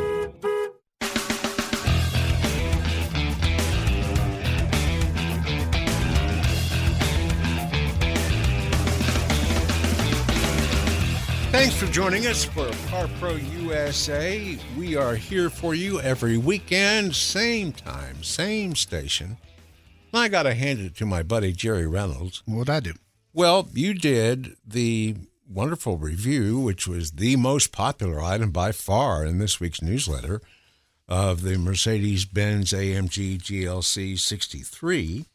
Joining 11.95 12.27
us 12.27 12.43
for 12.43 12.69
Car 12.89 13.07
Pro 13.21 13.35
USA. 13.35 14.59
We 14.77 14.97
are 14.97 15.15
here 15.15 15.49
for 15.49 15.73
you 15.73 16.01
every 16.01 16.37
weekend, 16.37 17.15
same 17.15 17.71
time, 17.71 18.21
same 18.21 18.75
station. 18.75 19.37
I 20.13 20.27
got 20.27 20.43
to 20.43 20.53
hand 20.53 20.81
it 20.81 20.97
to 20.97 21.05
my 21.05 21.23
buddy 21.23 21.53
Jerry 21.53 21.87
Reynolds. 21.87 22.43
What'd 22.45 22.69
I 22.69 22.81
do? 22.81 22.95
Well, 23.31 23.69
you 23.71 23.93
did 23.93 24.57
the 24.67 25.15
wonderful 25.49 25.95
review, 25.97 26.59
which 26.59 26.85
was 26.85 27.11
the 27.11 27.37
most 27.37 27.71
popular 27.71 28.21
item 28.21 28.51
by 28.51 28.73
far 28.73 29.25
in 29.25 29.37
this 29.37 29.61
week's 29.61 29.81
newsletter 29.81 30.41
of 31.07 31.43
the 31.43 31.57
Mercedes 31.57 32.25
Benz 32.25 32.73
AMG 32.73 33.37
GLC 33.41 34.19
63. 34.19 35.27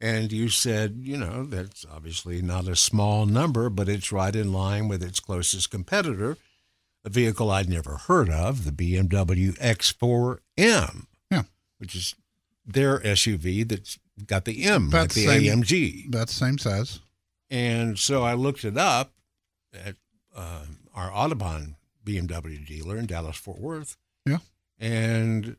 And 0.00 0.30
you 0.30 0.48
said, 0.50 0.98
you 1.02 1.16
know, 1.16 1.44
that's 1.44 1.86
obviously 1.90 2.42
not 2.42 2.68
a 2.68 2.76
small 2.76 3.24
number, 3.24 3.70
but 3.70 3.88
it's 3.88 4.12
right 4.12 4.34
in 4.36 4.52
line 4.52 4.88
with 4.88 5.02
its 5.02 5.20
closest 5.20 5.70
competitor, 5.70 6.36
a 7.04 7.08
vehicle 7.08 7.50
I'd 7.50 7.68
never 7.68 7.96
heard 7.96 8.28
of, 8.28 8.64
the 8.64 8.72
BMW 8.72 9.56
X4M. 9.58 11.06
Yeah. 11.30 11.42
Which 11.78 11.94
is 11.94 12.14
their 12.66 12.98
SUV 13.00 13.66
that's 13.68 13.98
got 14.26 14.44
the 14.44 14.64
M, 14.64 14.88
About 14.88 15.00
like 15.02 15.12
the 15.14 15.24
same- 15.26 15.62
AMG. 15.62 16.08
About 16.08 16.28
the 16.28 16.34
same 16.34 16.58
size. 16.58 17.00
And 17.50 17.98
so 17.98 18.22
I 18.22 18.34
looked 18.34 18.64
it 18.64 18.76
up 18.76 19.12
at 19.72 19.96
uh, 20.34 20.64
our 20.94 21.10
Autobahn 21.10 21.74
BMW 22.04 22.66
dealer 22.66 22.96
in 22.98 23.06
Dallas 23.06 23.36
Fort 23.36 23.60
Worth. 23.60 23.96
Yeah. 24.26 24.38
And 24.78 25.56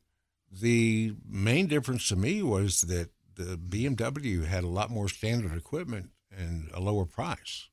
the 0.51 1.13
main 1.27 1.67
difference 1.67 2.07
to 2.09 2.15
me 2.15 2.43
was 2.43 2.81
that 2.81 3.09
the 3.37 3.57
BMW 3.57 4.45
had 4.45 4.63
a 4.63 4.67
lot 4.67 4.89
more 4.89 5.07
standard 5.07 5.55
equipment 5.57 6.09
and 6.35 6.69
a 6.73 6.79
lower 6.79 7.05
price. 7.05 7.69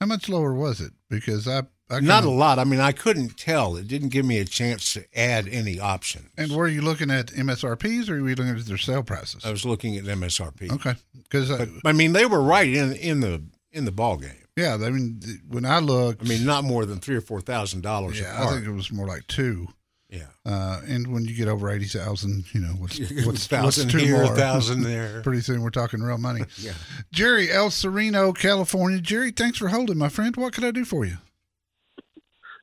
How 0.00 0.06
much 0.06 0.28
lower 0.28 0.52
was 0.52 0.80
it? 0.80 0.92
Because 1.08 1.46
I, 1.46 1.62
I 1.88 2.00
Not 2.00 2.24
a 2.24 2.30
lot. 2.30 2.58
I 2.58 2.64
mean, 2.64 2.80
I 2.80 2.90
couldn't 2.90 3.36
tell. 3.36 3.76
It 3.76 3.86
didn't 3.86 4.08
give 4.08 4.24
me 4.24 4.38
a 4.38 4.44
chance 4.44 4.94
to 4.94 5.04
add 5.14 5.46
any 5.46 5.78
options. 5.78 6.28
And 6.36 6.50
were 6.52 6.66
you 6.66 6.82
looking 6.82 7.10
at 7.10 7.26
MSRPs 7.28 8.08
or 8.08 8.20
were 8.20 8.28
you 8.30 8.34
looking 8.34 8.56
at 8.56 8.66
their 8.66 8.78
sale 8.78 9.04
prices? 9.04 9.44
I 9.44 9.50
was 9.50 9.64
looking 9.64 9.96
at 9.96 10.04
MSRP. 10.04 10.72
Okay, 10.72 10.94
because 11.22 11.50
But 11.50 11.68
I 11.84 11.92
mean, 11.92 12.12
they 12.14 12.26
were 12.26 12.42
right 12.42 12.68
in 12.68 12.94
in 12.94 13.20
the 13.20 13.42
in 13.70 13.84
the 13.84 13.92
ball 13.92 14.16
game. 14.16 14.44
yeah, 14.56 14.74
I 14.74 14.90
mean, 14.90 15.20
when 15.48 15.64
I 15.64 15.78
looked, 15.78 16.22
I 16.22 16.28
mean, 16.28 16.44
not 16.44 16.64
more 16.64 16.84
than 16.84 16.98
three 16.98 17.16
or 17.16 17.20
four 17.20 17.40
thousand 17.40 17.82
dollars 17.82 18.18
yeah, 18.18 18.42
I 18.42 18.50
think 18.50 18.66
it 18.66 18.72
was 18.72 18.90
more 18.90 19.06
like 19.06 19.26
two. 19.28 19.68
Yeah. 20.12 20.26
Uh, 20.44 20.82
and 20.86 21.10
when 21.10 21.24
you 21.24 21.34
get 21.34 21.48
over 21.48 21.70
eighty 21.70 21.86
thousand, 21.86 22.44
you 22.52 22.60
know 22.60 22.74
what's 22.78 22.98
what's, 23.00 23.26
what's 23.26 23.46
thousand 23.46 23.88
two 23.88 23.98
here, 23.98 24.24
more? 24.24 24.36
thousand 24.36 24.82
there. 24.84 25.22
Pretty 25.22 25.40
soon 25.40 25.62
we're 25.62 25.70
talking 25.70 26.00
real 26.00 26.18
money. 26.18 26.42
Yeah. 26.58 26.74
Jerry 27.12 27.50
El 27.50 27.70
Sereno, 27.70 28.32
California. 28.32 29.00
Jerry, 29.00 29.30
thanks 29.30 29.58
for 29.58 29.68
holding, 29.68 29.96
my 29.96 30.10
friend. 30.10 30.36
What 30.36 30.52
can 30.52 30.64
I 30.64 30.70
do 30.70 30.84
for 30.84 31.04
you? 31.06 31.16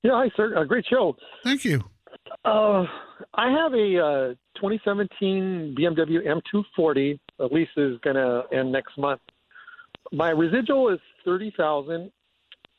Yeah, 0.04 0.12
hi, 0.14 0.30
sir. 0.38 0.56
Uh, 0.56 0.64
great 0.64 0.86
show. 0.88 1.18
Thank 1.44 1.66
you. 1.66 1.84
Uh, 2.46 2.86
I 3.34 3.50
have 3.50 3.74
a 3.74 3.98
uh, 3.98 4.28
2017 4.56 5.76
BMW 5.78 6.20
M240. 6.26 7.20
The 7.38 7.46
lease 7.46 7.68
is 7.76 7.98
going 8.02 8.16
to 8.16 8.44
end 8.54 8.72
next 8.72 8.98
month. 8.98 9.22
My 10.12 10.30
residual 10.30 10.94
is 10.94 11.00
30000 11.26 12.12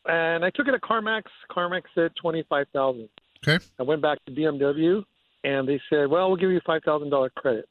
and 0.07 0.45
I 0.45 0.51
took 0.51 0.69
it 0.69 0.75
at 0.75 0.81
CarMax. 0.81 1.25
CarMax 1.51 1.83
said 1.95 2.13
25000 2.23 3.09
Okay. 3.47 3.65
I 3.79 3.83
went 3.83 4.03
back 4.03 4.19
to 4.27 4.33
BMW, 4.33 5.05
and 5.45 5.69
they 5.69 5.81
said, 5.89 6.09
well, 6.09 6.29
we'll 6.29 6.37
give 6.37 6.51
you 6.51 6.61
$5,000 6.61 7.35
credit. 7.35 7.69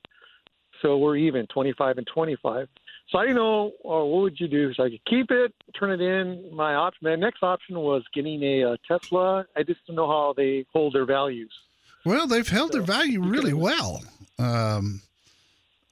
So 0.82 0.98
we're 0.98 1.18
even, 1.18 1.46
25 1.48 1.98
and 1.98 2.08
25 2.08 2.68
So 3.10 3.18
I 3.18 3.24
didn't 3.24 3.36
know, 3.36 3.72
uh, 3.84 4.06
what 4.06 4.22
would 4.22 4.40
you 4.40 4.48
do? 4.48 4.74
So 4.74 4.84
I 4.84 4.90
could 4.90 5.06
keep 5.06 5.30
it, 5.30 5.54
turn 5.78 5.92
it 5.92 6.02
in. 6.02 6.56
My 6.56 6.76
option, 6.76 7.00
my 7.04 7.16
next 7.16 7.44
option 7.44 7.80
was 7.80 8.04
getting 8.14 8.42
a 8.44 8.64
uh, 8.64 8.78
Tesla. 8.88 9.46
I 9.56 9.64
just 9.64 9.86
don't 9.86 9.96
know 9.96 10.08
how 10.08 10.34
they 10.36 10.66
hold 10.72 10.94
their 10.94 11.06
values. 11.06 11.52
Well, 12.06 12.28
they've 12.28 12.48
held 12.48 12.72
their 12.72 12.82
value 12.82 13.22
really 13.22 13.54
well, 13.54 14.02
um, 14.38 15.02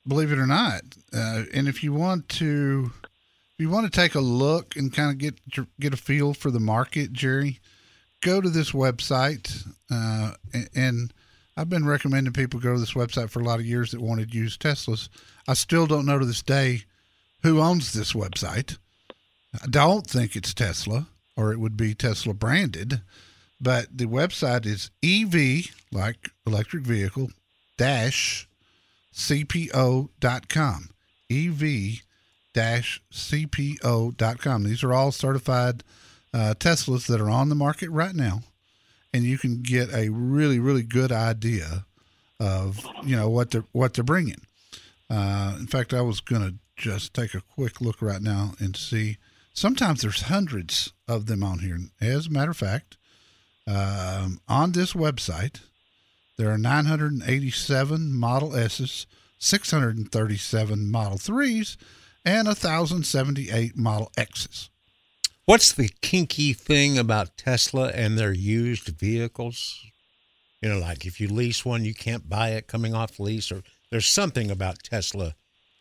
believe 0.07 0.31
it 0.31 0.39
or 0.39 0.47
not. 0.47 0.83
Uh, 1.13 1.43
and 1.53 1.67
if 1.67 1.83
you 1.83 1.91
want 1.91 2.29
to, 2.29 2.91
if 3.03 3.59
you 3.59 3.69
want 3.69 3.91
to 3.91 3.99
take 3.99 4.15
a 4.15 4.21
look 4.21 4.77
and 4.77 4.93
kind 4.93 5.11
of 5.11 5.17
get 5.17 5.35
get 5.79 5.93
a 5.93 5.97
feel 5.97 6.33
for 6.33 6.49
the 6.49 6.61
market, 6.61 7.11
Jerry, 7.11 7.59
go 8.21 8.41
to 8.41 8.49
this 8.49 8.71
website. 8.71 9.65
Uh, 9.91 10.33
and, 10.53 10.69
and 10.75 11.13
I've 11.55 11.69
been 11.69 11.85
recommending 11.85 12.33
people 12.33 12.59
go 12.59 12.73
to 12.73 12.79
this 12.79 12.93
website 12.93 13.29
for 13.29 13.39
a 13.39 13.45
lot 13.45 13.59
of 13.59 13.65
years 13.65 13.91
that 13.91 14.01
wanted 14.01 14.31
to 14.31 14.37
use 14.37 14.57
Teslas. 14.57 15.09
I 15.47 15.53
still 15.53 15.87
don't 15.87 16.05
know 16.05 16.19
to 16.19 16.25
this 16.25 16.43
day 16.43 16.83
who 17.43 17.61
owns 17.61 17.93
this 17.93 18.13
website. 18.13 18.77
I 19.61 19.67
don't 19.67 20.05
think 20.05 20.35
it's 20.35 20.53
Tesla, 20.53 21.07
or 21.35 21.51
it 21.51 21.59
would 21.59 21.77
be 21.77 21.93
Tesla 21.93 22.33
branded 22.33 23.01
but 23.59 23.97
the 23.97 24.05
website 24.05 24.65
is 24.65 24.91
ev 25.03 25.33
like 25.91 26.29
electric 26.45 26.83
vehicle 26.83 27.31
dash 27.77 28.47
cpo.com 29.13 30.89
ev 31.29 31.63
dash 32.53 33.01
cpo.com 33.11 34.63
these 34.63 34.83
are 34.83 34.93
all 34.93 35.11
certified 35.11 35.83
uh, 36.37 36.53
teslas 36.53 37.07
that 37.07 37.21
are 37.21 37.29
on 37.29 37.49
the 37.49 37.55
market 37.55 37.89
right 37.89 38.15
now 38.15 38.41
and 39.13 39.23
you 39.23 39.37
can 39.37 39.61
get 39.61 39.93
a 39.93 40.09
really 40.09 40.59
really 40.59 40.83
good 40.83 41.11
idea 41.11 41.85
of 42.39 42.85
you 43.03 43.15
know 43.15 43.29
what 43.29 43.51
they're 43.51 43.65
what 43.71 43.93
they're 43.93 44.03
bringing 44.03 44.41
uh, 45.09 45.55
in 45.59 45.67
fact 45.67 45.93
i 45.93 46.01
was 46.01 46.21
going 46.21 46.41
to 46.41 46.55
just 46.77 47.13
take 47.13 47.33
a 47.33 47.41
quick 47.41 47.81
look 47.81 48.01
right 48.01 48.21
now 48.21 48.53
and 48.59 48.75
see. 48.77 49.17
Sometimes 49.53 50.01
there's 50.01 50.21
hundreds 50.23 50.93
of 51.07 51.25
them 51.25 51.43
on 51.43 51.59
here. 51.59 51.79
As 51.99 52.27
a 52.27 52.31
matter 52.31 52.51
of 52.51 52.57
fact 52.57 52.97
um, 53.65 54.39
on 54.47 54.71
this 54.71 54.93
website, 54.93 55.61
there 56.37 56.51
are 56.51 56.57
987 56.57 58.13
Model 58.13 58.55
S's, 58.55 59.07
637 59.39 60.91
Model 60.91 61.17
3s, 61.17 61.77
and 62.23 62.47
1,078 62.47 63.75
Model 63.75 64.11
X's. 64.15 64.69
What's 65.47 65.71
the 65.71 65.89
kinky 66.01 66.51
thing 66.51 66.97
about 66.97 67.37
Tesla 67.37 67.87
and 67.87 68.19
their 68.19 68.33
used 68.33 68.89
vehicles? 68.89 69.81
You 70.61 70.67
know, 70.67 70.77
like 70.77 71.05
if 71.05 71.21
you 71.21 71.29
lease 71.29 71.63
one, 71.63 71.85
you 71.85 71.93
can't 71.93 72.27
buy 72.27 72.49
it 72.49 72.67
coming 72.67 72.93
off 72.93 73.17
lease, 73.17 73.49
or 73.49 73.63
there's 73.89 74.07
something 74.07 74.51
about 74.51 74.83
Tesla 74.83 75.35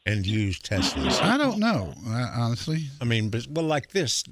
and 0.06 0.24
used 0.24 0.64
Teslas. 0.64 1.20
I 1.20 1.36
don't 1.36 1.58
know, 1.58 1.94
uh, 2.06 2.30
honestly. 2.36 2.86
I 3.00 3.06
mean, 3.06 3.28
but 3.28 3.48
well, 3.50 3.64
like 3.64 3.90
this, 3.90 4.22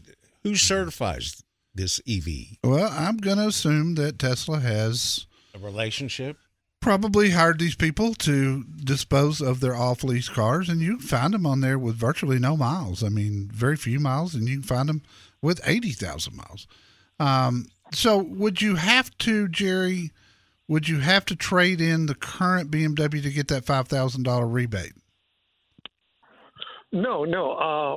who 0.44 0.54
certifies 0.54 1.42
this 1.74 2.00
EV? 2.08 2.58
Well, 2.62 2.88
I'm 2.92 3.16
going 3.16 3.38
to 3.38 3.48
assume 3.48 3.96
that 3.96 4.20
Tesla 4.20 4.60
has 4.60 5.26
A 5.52 5.58
relationship? 5.58 6.36
Probably 6.84 7.30
hired 7.30 7.58
these 7.58 7.74
people 7.74 8.12
to 8.12 8.62
dispose 8.84 9.40
of 9.40 9.60
their 9.60 9.74
off 9.74 10.04
lease 10.04 10.28
cars, 10.28 10.68
and 10.68 10.82
you 10.82 10.98
can 10.98 11.06
find 11.06 11.32
them 11.32 11.46
on 11.46 11.62
there 11.62 11.78
with 11.78 11.96
virtually 11.96 12.38
no 12.38 12.58
miles. 12.58 13.02
I 13.02 13.08
mean, 13.08 13.48
very 13.50 13.74
few 13.74 13.98
miles, 13.98 14.34
and 14.34 14.46
you 14.46 14.56
can 14.56 14.64
find 14.64 14.90
them 14.90 15.00
with 15.40 15.62
80,000 15.64 16.36
miles. 16.36 16.66
Um, 17.18 17.68
so, 17.90 18.18
would 18.18 18.60
you 18.60 18.74
have 18.74 19.16
to, 19.18 19.48
Jerry, 19.48 20.10
would 20.68 20.86
you 20.86 21.00
have 21.00 21.24
to 21.26 21.36
trade 21.36 21.80
in 21.80 22.04
the 22.04 22.14
current 22.14 22.70
BMW 22.70 23.22
to 23.22 23.30
get 23.30 23.48
that 23.48 23.64
$5,000 23.64 24.52
rebate? 24.52 24.92
No, 26.92 27.24
no. 27.24 27.52
Uh, 27.52 27.96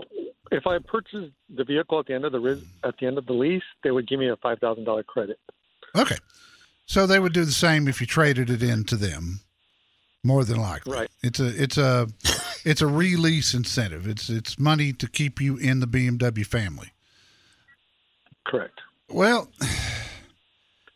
if 0.50 0.66
I 0.66 0.78
purchased 0.80 1.34
the 1.54 1.66
vehicle 1.66 2.00
at 2.00 2.06
the 2.06 2.14
end 2.14 2.24
of 2.24 2.32
the 2.32 2.64
at 2.86 2.96
the 3.02 3.06
end 3.08 3.18
of 3.18 3.26
the 3.26 3.34
lease, 3.34 3.64
they 3.84 3.92
would 3.92 4.08
give 4.08 4.18
me 4.18 4.30
a 4.30 4.38
five 4.38 4.60
thousand 4.60 4.86
dollar 4.86 5.04
credit. 5.04 5.40
Okay. 5.94 6.16
So 6.88 7.06
they 7.06 7.20
would 7.20 7.34
do 7.34 7.46
the 7.46 7.52
same 7.52 7.88
if 7.88 8.02
you 8.02 8.08
traded 8.08 8.50
it 8.50 8.64
in 8.64 8.86
to 8.86 8.96
them. 8.96 9.42
More 10.24 10.44
than 10.44 10.60
likely. 10.60 10.94
Right. 10.94 11.10
It's 11.22 11.40
a 11.40 11.62
it's 11.62 11.78
a 11.78 12.08
it's 12.66 12.82
a 12.82 12.88
release 12.88 13.54
incentive. 13.54 14.08
It's 14.08 14.30
it's 14.30 14.58
money 14.58 14.92
to 14.94 15.08
keep 15.08 15.40
you 15.40 15.58
in 15.58 15.80
the 15.80 15.86
BMW 15.86 16.46
family. 16.46 16.92
Correct. 18.46 18.80
Well, 19.10 19.50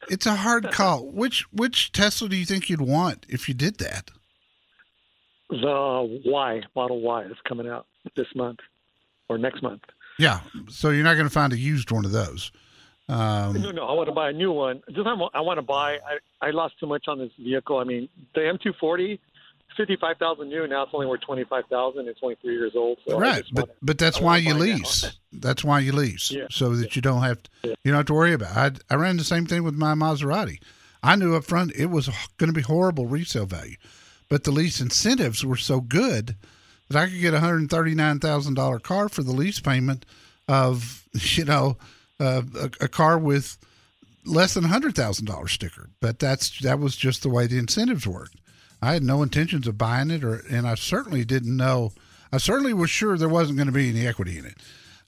it's 0.10 0.25
a 0.25 0.36
hard 0.36 0.71
call. 0.71 1.05
Which 1.05 1.45
which 1.51 1.91
Tesla 1.91 2.29
do 2.29 2.36
you 2.36 2.45
think 2.45 2.69
you'd 2.69 2.81
want 2.81 3.25
if 3.29 3.48
you 3.48 3.53
did 3.53 3.77
that? 3.77 4.12
The 5.50 6.21
Y 6.25 6.62
Model 6.75 7.01
Y 7.01 7.24
is 7.24 7.38
coming 7.48 7.67
out 7.69 7.86
this 8.15 8.27
month 8.36 8.60
or 9.29 9.38
next 9.38 9.62
month. 9.62 9.83
Yeah. 10.17 10.41
So 10.69 10.89
you're 10.89 11.03
not 11.03 11.13
going 11.13 11.27
to 11.27 11.33
find 11.33 11.53
a 11.53 11.57
used 11.57 11.91
one 11.91 12.05
of 12.05 12.12
those. 12.12 12.51
Um, 13.10 13.62
No, 13.62 13.72
no, 13.72 13.86
I 13.88 13.93
want 13.93 14.08
to 14.08 14.13
buy 14.15 14.29
a 14.29 14.34
new 14.34 14.51
one. 14.51 14.81
I 14.96 15.13
want, 15.13 15.36
I 15.36 15.41
want 15.41 15.58
to 15.58 15.62
buy. 15.63 15.96
I, 16.41 16.48
I 16.48 16.51
lost 16.51 16.79
too 16.79 16.86
much 16.88 17.05
on 17.08 17.17
this 17.20 17.31
vehicle. 17.38 17.77
I 17.77 17.84
mean, 17.84 18.08
the 18.36 18.41
M240, 18.41 19.20
fifty-five 19.75 20.17
thousand 20.17 20.50
new. 20.50 20.67
Now 20.67 20.84
it's 20.84 20.91
only 20.93 21.08
worth 21.08 21.22
twenty-five 21.22 21.65
thousand. 21.70 22.08
It's 22.08 22.20
only 22.24 22.36
three 22.41 22.53
years 22.53 22.74
old. 22.75 23.00
So 23.08 23.20
right, 23.20 23.43
but 23.53 23.67
wanna- 23.67 23.77
but 23.81 23.98
that's 23.98 24.22
why 24.22 24.38
you 24.38 24.53
lease. 24.53 25.17
That's 25.34 25.63
why 25.63 25.79
you 25.79 25.91
lease, 25.93 26.31
Yeah. 26.31 26.46
so 26.51 26.75
that 26.75 26.96
you 26.96 27.01
don't 27.01 27.22
have 27.24 27.41
to, 27.43 27.50
you 27.63 27.75
don't 27.91 27.96
have 27.96 28.05
to 28.08 28.13
worry 28.13 28.34
about. 28.34 28.75
It. 28.75 28.84
I 28.89 28.93
I 28.93 28.98
ran 28.98 29.17
the 29.17 29.24
same 29.24 29.46
thing 29.46 29.63
with 29.63 29.75
my 29.75 29.93
Maserati. 29.93 30.60
I 31.03 31.15
knew 31.15 31.36
up 31.36 31.43
front 31.46 31.72
it 31.75 31.88
was 31.88 32.08
going 32.38 32.50
to 32.50 32.53
be 32.53 32.62
horrible 32.62 33.08
resale 33.08 33.46
value, 33.48 33.77
but 34.29 34.43
the 34.43 34.51
lease 34.51 34.79
incentives 34.79 35.43
were 35.43 35.58
so 35.58 35.81
good 35.81 36.36
that 36.89 36.98
I 36.98 37.08
could 37.10 37.20
get 37.22 37.34
a 37.34 37.39
hundred 37.39 37.70
thirty 37.70 37.96
nine 37.96 38.20
thousand 38.20 38.53
dollar 38.53 38.77
car 38.79 39.10
for 39.10 39.24
the 39.24 39.31
lease 39.31 39.60
payment 39.60 40.05
of 40.48 41.08
you 41.13 41.46
know 41.46 41.77
uh, 42.21 42.43
a, 42.59 42.85
a 42.85 42.87
car 42.87 43.17
with 43.17 43.57
less 44.25 44.53
than 44.53 44.65
hundred 44.65 44.95
thousand 44.95 45.25
dollar 45.25 45.47
sticker. 45.47 45.89
But 45.99 46.19
that's 46.19 46.59
that 46.59 46.79
was 46.79 46.95
just 46.95 47.23
the 47.23 47.29
way 47.29 47.47
the 47.47 47.57
incentives 47.57 48.07
worked. 48.07 48.37
I 48.81 48.93
had 48.93 49.03
no 49.03 49.21
intentions 49.21 49.67
of 49.67 49.77
buying 49.77 50.11
it, 50.11 50.23
or 50.23 50.43
and 50.49 50.67
I 50.67 50.75
certainly 50.75 51.25
didn't 51.25 51.55
know. 51.55 51.91
I 52.31 52.37
certainly 52.37 52.73
was 52.73 52.89
sure 52.89 53.17
there 53.17 53.29
wasn't 53.29 53.57
going 53.57 53.67
to 53.67 53.73
be 53.73 53.89
any 53.89 54.07
equity 54.07 54.37
in 54.37 54.45
it. 54.45 54.57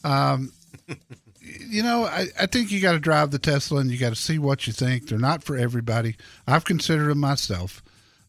Um, 0.04 0.52
you 1.42 1.84
know, 1.84 2.06
I, 2.06 2.28
I 2.40 2.46
think 2.46 2.72
you 2.72 2.82
got 2.82 2.94
to 2.94 3.00
drive 3.00 3.32
the 3.32 3.40
Tesla 3.40 3.80
and 3.80 3.90
you 3.90 3.98
got 3.98 4.10
to 4.10 4.16
see 4.16 4.38
what 4.38 4.68
you 4.68 4.74
think. 4.74 5.08
They're 5.08 5.18
not 5.18 5.44
for 5.44 5.58
everybody. 5.58 6.16
I've 6.48 6.66
considered 6.66 7.08
them 7.10 7.20
myself, 7.20 7.82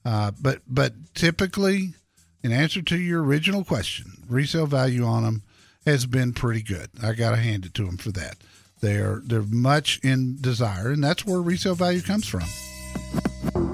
uh, 0.04 0.32
but 0.40 0.60
but 0.68 0.92
typically, 1.14 1.94
in 2.42 2.52
answer 2.52 2.82
to 2.82 2.98
your 2.98 3.22
original 3.22 3.64
question, 3.64 4.22
resale 4.28 4.66
value 4.66 5.04
on 5.04 5.24
them 5.24 5.42
has 5.86 6.06
been 6.06 6.32
pretty 6.32 6.62
good. 6.62 6.88
I 7.02 7.12
got 7.12 7.30
to 7.30 7.36
hand 7.36 7.66
it 7.66 7.74
to 7.74 7.84
them 7.84 7.96
for 7.96 8.10
that. 8.12 8.36
They're 8.84 9.22
they're 9.24 9.42
much 9.42 9.98
in 10.02 10.36
desire, 10.42 10.90
and 10.90 11.02
that's 11.02 11.24
where 11.24 11.40
resale 11.40 11.74
value 11.74 12.02
comes 12.02 12.28
from. 12.28 12.44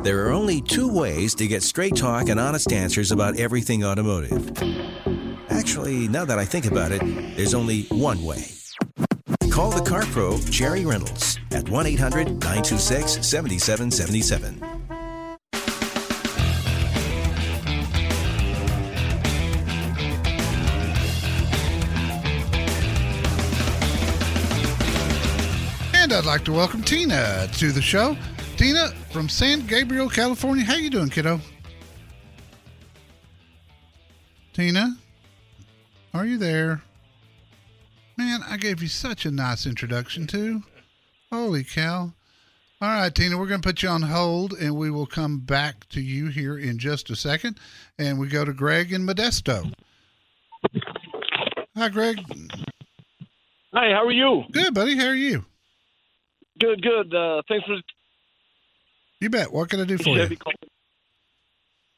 There 0.05 0.25
are 0.25 0.31
only 0.31 0.61
two 0.61 0.87
ways 0.87 1.35
to 1.35 1.49
get 1.49 1.64
straight 1.64 1.97
talk 1.97 2.29
and 2.29 2.38
honest 2.38 2.73
answers 2.73 3.11
about 3.11 3.37
everything 3.37 3.85
automotive. 3.85 4.57
Actually, 5.50 6.07
now 6.07 6.25
that 6.25 6.38
I 6.38 6.45
think 6.45 6.67
about 6.67 6.93
it, 6.93 7.00
there's 7.37 7.55
only 7.55 7.83
one 7.90 8.23
way. 8.23 8.45
Call 9.50 9.73
the 9.73 9.83
Car 9.83 10.02
Pro 10.12 10.38
Jerry 10.43 10.87
Reynolds 10.87 11.40
at 11.50 11.69
1 11.69 11.87
800 11.87 12.26
926 12.29 13.26
7777. 13.26 14.80
And 26.11 26.19
I'd 26.19 26.25
like 26.25 26.45
to 26.47 26.52
welcome 26.52 26.83
Tina 26.83 27.47
to 27.52 27.71
the 27.71 27.81
show. 27.81 28.17
Tina 28.57 28.88
from 29.12 29.29
San 29.29 29.64
Gabriel, 29.64 30.09
California. 30.09 30.64
How 30.64 30.75
you 30.75 30.90
doing, 30.90 31.09
kiddo? 31.09 31.40
Tina, 34.52 34.97
are 36.12 36.26
you 36.26 36.37
there? 36.37 36.83
Man, 38.17 38.40
I 38.45 38.57
gave 38.57 38.83
you 38.83 38.88
such 38.88 39.25
a 39.25 39.31
nice 39.31 39.67
introduction 39.67 40.26
too. 40.26 40.64
Holy 41.31 41.62
cow. 41.62 42.12
All 42.81 42.88
right, 42.88 43.14
Tina, 43.14 43.38
we're 43.38 43.47
going 43.47 43.62
to 43.62 43.69
put 43.69 43.85
you 43.85 43.88
on 43.88 44.02
hold 44.02 44.55
and 44.55 44.75
we 44.75 44.90
will 44.90 45.07
come 45.07 45.38
back 45.38 45.88
to 45.90 46.00
you 46.00 46.26
here 46.26 46.59
in 46.59 46.81
just 46.81 47.09
a 47.11 47.14
second. 47.14 47.57
And 48.00 48.19
we 48.19 48.26
go 48.26 48.45
to 48.45 48.52
Greg 48.52 48.93
in 48.93 49.07
Modesto. 49.07 49.73
Hi, 51.76 51.88
Greg. 51.88 52.19
Hi, 53.73 53.93
how 53.93 54.05
are 54.05 54.11
you? 54.11 54.43
Good, 54.50 54.75
buddy. 54.75 54.97
How 54.97 55.07
are 55.07 55.14
you? 55.14 55.45
Good, 56.61 56.83
good. 56.83 57.14
Uh, 57.14 57.43
thanks 57.49 57.67
for 57.67 57.76
You 59.21 59.31
bet. 59.31 59.52
What 59.52 59.71
can 59.71 59.81
I 59.81 59.85
do 59.85 59.97
for 59.99 60.05
Chevy. 60.05 60.35
you? 60.35 60.37
Col- 60.37 60.52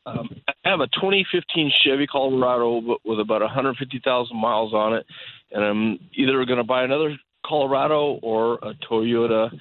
Um, 0.05 0.29
I 0.65 0.69
have 0.71 0.81
a 0.81 0.87
2015 0.89 1.71
Chevy 1.85 2.07
Colorado 2.07 2.99
with 3.05 3.21
about 3.21 3.41
150,000 3.43 4.37
miles 4.37 4.73
on 4.75 4.95
it, 4.95 5.07
and 5.53 5.65
I'm 5.65 5.99
either 6.15 6.45
going 6.45 6.59
to 6.59 6.65
buy 6.65 6.83
another 6.85 7.17
Colorado 7.47 8.19
or 8.23 8.55
a 8.63 8.75
Toyota 8.89 9.53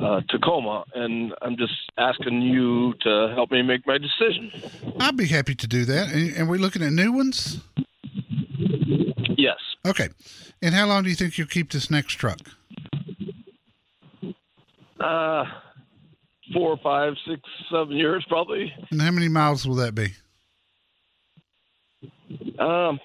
uh, 0.00 0.20
Tacoma, 0.28 0.84
and 0.94 1.34
I'm 1.42 1.56
just 1.56 1.72
asking 1.98 2.42
you 2.42 2.94
to 3.02 3.32
help 3.34 3.50
me 3.50 3.62
make 3.62 3.86
my 3.86 3.98
decision. 3.98 4.52
I'd 5.00 5.16
be 5.16 5.26
happy 5.26 5.54
to 5.54 5.66
do 5.66 5.84
that. 5.86 6.12
And, 6.12 6.34
and 6.36 6.48
we're 6.48 6.58
looking 6.58 6.82
at 6.82 6.92
new 6.92 7.12
ones? 7.12 7.60
Yes. 9.36 9.56
Okay. 9.86 10.08
And 10.62 10.74
how 10.74 10.86
long 10.86 11.02
do 11.02 11.08
you 11.10 11.14
think 11.16 11.36
you'll 11.38 11.46
keep 11.46 11.70
this 11.72 11.90
next 11.90 12.14
truck? 12.14 12.38
Uh, 15.04 15.44
four, 16.52 16.78
five, 16.82 17.14
six, 17.28 17.40
seven 17.70 17.96
years 17.96 18.24
probably. 18.28 18.72
And 18.90 19.00
how 19.02 19.10
many 19.10 19.28
miles 19.28 19.66
will 19.66 19.76
that 19.76 19.94
be? 19.94 20.08
Um, 22.58 22.98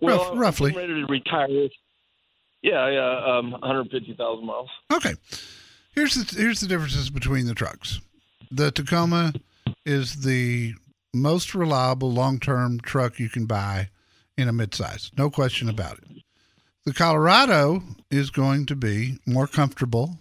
well, 0.00 0.18
Rough- 0.30 0.38
roughly. 0.38 0.70
I'm 0.72 0.76
ready 0.76 0.94
to 0.94 1.06
retire. 1.06 1.68
Yeah, 2.62 2.88
yeah, 2.90 3.38
um, 3.38 3.52
150,000 3.52 4.44
miles. 4.44 4.68
Okay. 4.92 5.14
Here's 5.94 6.14
the 6.14 6.40
here's 6.40 6.60
the 6.60 6.66
differences 6.66 7.10
between 7.10 7.46
the 7.46 7.54
trucks. 7.54 8.00
The 8.50 8.70
Tacoma 8.70 9.32
is 9.84 10.22
the 10.22 10.74
most 11.14 11.54
reliable 11.54 12.12
long-term 12.12 12.80
truck 12.80 13.18
you 13.18 13.28
can 13.30 13.46
buy 13.46 13.88
in 14.36 14.48
a 14.48 14.52
midsize. 14.52 15.10
No 15.16 15.30
question 15.30 15.68
about 15.68 15.98
it. 15.98 16.22
The 16.84 16.92
Colorado 16.92 17.82
is 18.10 18.30
going 18.30 18.66
to 18.66 18.76
be 18.76 19.18
more 19.26 19.46
comfortable 19.46 20.18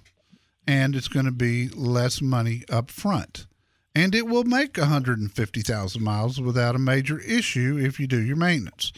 and 0.68 0.96
it's 0.96 1.08
going 1.08 1.26
to 1.26 1.32
be 1.32 1.70
less 1.70 2.22
money 2.22 2.64
up 2.70 2.90
front. 2.90 3.48
And 3.94 4.14
it 4.14 4.28
will 4.28 4.44
make 4.44 4.78
150,000 4.78 6.04
miles 6.04 6.42
without 6.42 6.76
a 6.76 6.80
major 6.80 7.20
issue 7.20 7.78
if 7.82 8.00
you 8.00 8.08
do 8.08 8.22
your 8.22 8.36
maintenance. 8.36 8.92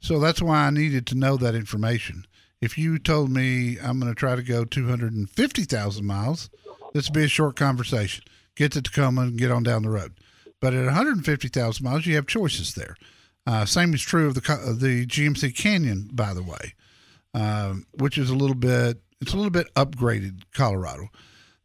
So 0.00 0.20
that's 0.20 0.42
why 0.42 0.66
I 0.66 0.70
needed 0.70 1.06
to 1.08 1.14
know 1.14 1.36
that 1.38 1.54
information. 1.54 2.26
If 2.60 2.76
you 2.76 2.98
told 2.98 3.30
me 3.30 3.78
I'm 3.78 3.98
going 3.98 4.12
to 4.12 4.18
try 4.18 4.36
to 4.36 4.42
go 4.42 4.64
250,000 4.64 6.04
miles, 6.04 6.50
this 6.92 7.08
would 7.08 7.14
be 7.14 7.24
a 7.24 7.28
short 7.28 7.56
conversation. 7.56 8.24
Get 8.54 8.72
to 8.72 8.82
Tacoma 8.82 9.22
and 9.22 9.38
get 9.38 9.50
on 9.50 9.62
down 9.62 9.82
the 9.82 9.90
road. 9.90 10.14
But 10.60 10.74
at 10.74 10.84
150,000 10.84 11.84
miles, 11.84 12.06
you 12.06 12.14
have 12.16 12.26
choices 12.26 12.74
there. 12.74 12.96
Uh, 13.46 13.64
same 13.64 13.94
is 13.94 14.02
true 14.02 14.26
of 14.26 14.34
the 14.34 14.60
of 14.66 14.80
the 14.80 15.06
GMC 15.06 15.56
Canyon, 15.56 16.08
by 16.12 16.34
the 16.34 16.42
way, 16.42 16.74
um, 17.32 17.86
which 17.92 18.18
is 18.18 18.28
a 18.28 18.34
little 18.34 18.56
bit 18.56 19.00
it's 19.20 19.32
a 19.32 19.36
little 19.36 19.50
bit 19.50 19.72
upgraded 19.74 20.42
Colorado. 20.52 21.08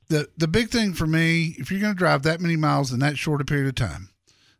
The 0.08 0.28
the 0.38 0.48
big 0.48 0.70
thing 0.70 0.94
for 0.94 1.08
me, 1.08 1.56
if 1.58 1.72
you're 1.72 1.82
going 1.82 1.94
to 1.94 1.98
drive 1.98 2.24
that 2.24 2.42
many 2.42 2.56
miles 2.56 2.92
in 2.92 3.00
that 3.00 3.18
short 3.18 3.42
a 3.42 3.46
period 3.46 3.68
of 3.68 3.76
time, 3.76 4.10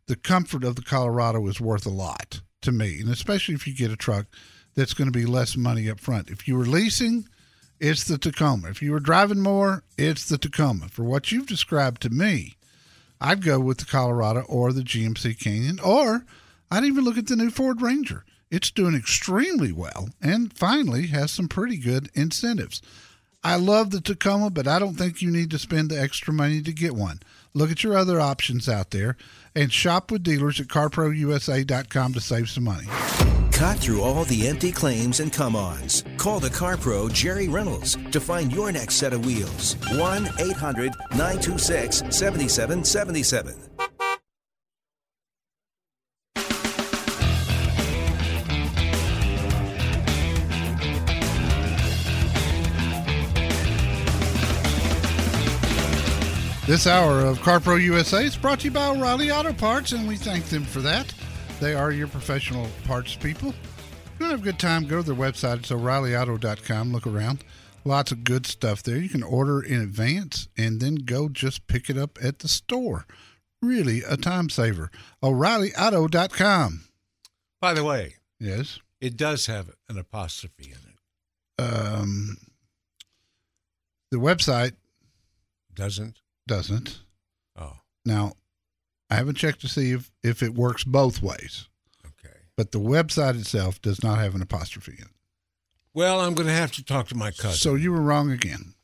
the 0.06 0.16
comfort 0.16 0.64
of 0.64 0.76
the 0.76 0.82
Colorado 0.82 1.46
is 1.46 1.60
worth 1.60 1.86
a 1.86 1.90
lot 1.90 2.40
to 2.62 2.72
me, 2.72 3.00
and 3.00 3.10
especially 3.10 3.54
if 3.54 3.66
you 3.66 3.74
get 3.74 3.90
a 3.90 3.96
truck 3.96 4.26
that's 4.74 4.94
going 4.94 5.10
to 5.10 5.18
be 5.18 5.26
less 5.26 5.56
money 5.56 5.90
up 5.90 6.00
front. 6.00 6.30
If 6.30 6.48
you 6.48 6.56
were 6.56 6.64
leasing, 6.64 7.28
it's 7.80 8.04
the 8.04 8.18
Tacoma. 8.18 8.68
If 8.68 8.80
you 8.80 8.92
were 8.92 9.00
driving 9.00 9.40
more, 9.40 9.84
it's 9.98 10.28
the 10.28 10.38
Tacoma. 10.38 10.88
For 10.88 11.02
what 11.02 11.32
you've 11.32 11.46
described 11.46 12.00
to 12.02 12.10
me, 12.10 12.54
I'd 13.20 13.44
go 13.44 13.60
with 13.60 13.78
the 13.78 13.84
Colorado 13.84 14.42
or 14.48 14.72
the 14.72 14.82
GMC 14.82 15.38
Canyon, 15.38 15.78
or 15.80 16.24
I'd 16.70 16.84
even 16.84 17.04
look 17.04 17.18
at 17.18 17.26
the 17.26 17.36
new 17.36 17.50
Ford 17.50 17.82
Ranger. 17.82 18.24
It's 18.52 18.70
doing 18.70 18.94
extremely 18.94 19.72
well 19.72 20.10
and 20.20 20.52
finally 20.52 21.06
has 21.06 21.30
some 21.30 21.48
pretty 21.48 21.78
good 21.78 22.10
incentives. 22.12 22.82
I 23.42 23.56
love 23.56 23.90
the 23.90 24.02
Tacoma, 24.02 24.50
but 24.50 24.68
I 24.68 24.78
don't 24.78 24.94
think 24.94 25.22
you 25.22 25.30
need 25.30 25.50
to 25.52 25.58
spend 25.58 25.90
the 25.90 25.98
extra 25.98 26.34
money 26.34 26.60
to 26.60 26.72
get 26.72 26.94
one. 26.94 27.20
Look 27.54 27.70
at 27.70 27.82
your 27.82 27.96
other 27.96 28.20
options 28.20 28.68
out 28.68 28.90
there 28.90 29.16
and 29.54 29.72
shop 29.72 30.10
with 30.10 30.22
dealers 30.22 30.60
at 30.60 30.68
carprousa.com 30.68 32.12
to 32.12 32.20
save 32.20 32.50
some 32.50 32.64
money. 32.64 32.86
Cut 33.52 33.78
through 33.78 34.02
all 34.02 34.24
the 34.24 34.46
empty 34.46 34.70
claims 34.70 35.20
and 35.20 35.32
come 35.32 35.56
ons. 35.56 36.04
Call 36.18 36.38
the 36.38 36.50
Car 36.50 36.76
Pro 36.76 37.08
Jerry 37.08 37.48
Reynolds 37.48 37.96
to 38.10 38.20
find 38.20 38.52
your 38.52 38.70
next 38.70 38.96
set 38.96 39.14
of 39.14 39.24
wheels. 39.24 39.76
1 39.92 40.28
800 40.38 40.92
926 41.12 42.02
7777. 42.10 43.54
This 56.72 56.86
hour 56.86 57.20
of 57.20 57.38
CarPro 57.40 57.78
USA 57.82 58.24
is 58.24 58.34
brought 58.34 58.60
to 58.60 58.64
you 58.64 58.70
by 58.70 58.86
O'Reilly 58.86 59.30
Auto 59.30 59.52
Parts, 59.52 59.92
and 59.92 60.08
we 60.08 60.16
thank 60.16 60.46
them 60.46 60.64
for 60.64 60.80
that. 60.80 61.12
They 61.60 61.74
are 61.74 61.92
your 61.92 62.08
professional 62.08 62.66
parts 62.84 63.14
people. 63.14 63.50
If 63.50 63.56
you 64.18 64.24
want 64.24 64.30
to 64.30 64.36
have 64.38 64.40
a 64.40 64.42
good 64.42 64.58
time, 64.58 64.86
go 64.86 65.02
to 65.02 65.02
their 65.02 65.14
website. 65.14 65.58
It's 65.58 65.70
o'ReillyAuto.com. 65.70 66.90
Look 66.90 67.06
around. 67.06 67.44
Lots 67.84 68.10
of 68.10 68.24
good 68.24 68.46
stuff 68.46 68.82
there. 68.82 68.96
You 68.96 69.10
can 69.10 69.22
order 69.22 69.60
in 69.60 69.82
advance 69.82 70.48
and 70.56 70.80
then 70.80 70.94
go 70.94 71.28
just 71.28 71.66
pick 71.66 71.90
it 71.90 71.98
up 71.98 72.16
at 72.24 72.38
the 72.38 72.48
store. 72.48 73.04
Really 73.60 74.00
a 74.08 74.16
time 74.16 74.48
saver. 74.48 74.90
O'ReillyAuto.com. 75.22 76.84
By 77.60 77.74
the 77.74 77.84
way, 77.84 78.14
Yes. 78.40 78.78
it 78.98 79.18
does 79.18 79.44
have 79.44 79.72
an 79.90 79.98
apostrophe 79.98 80.72
in 80.72 80.88
it, 80.88 81.62
Um, 81.62 82.38
the 84.10 84.16
website 84.16 84.72
doesn't? 85.74 86.16
Doesn't. 86.46 87.00
Oh, 87.56 87.76
Now, 88.04 88.32
I 89.10 89.16
haven't 89.16 89.36
checked 89.36 89.60
to 89.62 89.68
see 89.68 89.92
if, 89.92 90.10
if 90.22 90.42
it 90.42 90.54
works 90.54 90.84
both 90.84 91.22
ways, 91.22 91.68
okay. 92.06 92.34
but 92.56 92.72
the 92.72 92.80
website 92.80 93.38
itself 93.38 93.80
does 93.82 94.02
not 94.02 94.18
have 94.18 94.34
an 94.34 94.42
apostrophe 94.42 94.94
in 94.98 95.04
it. 95.04 95.10
Well, 95.94 96.20
I'm 96.20 96.34
going 96.34 96.46
to 96.48 96.54
have 96.54 96.72
to 96.72 96.84
talk 96.84 97.08
to 97.08 97.14
my 97.14 97.30
cousin. 97.30 97.52
So 97.52 97.74
you 97.74 97.92
were 97.92 98.00
wrong 98.00 98.30
again. 98.30 98.74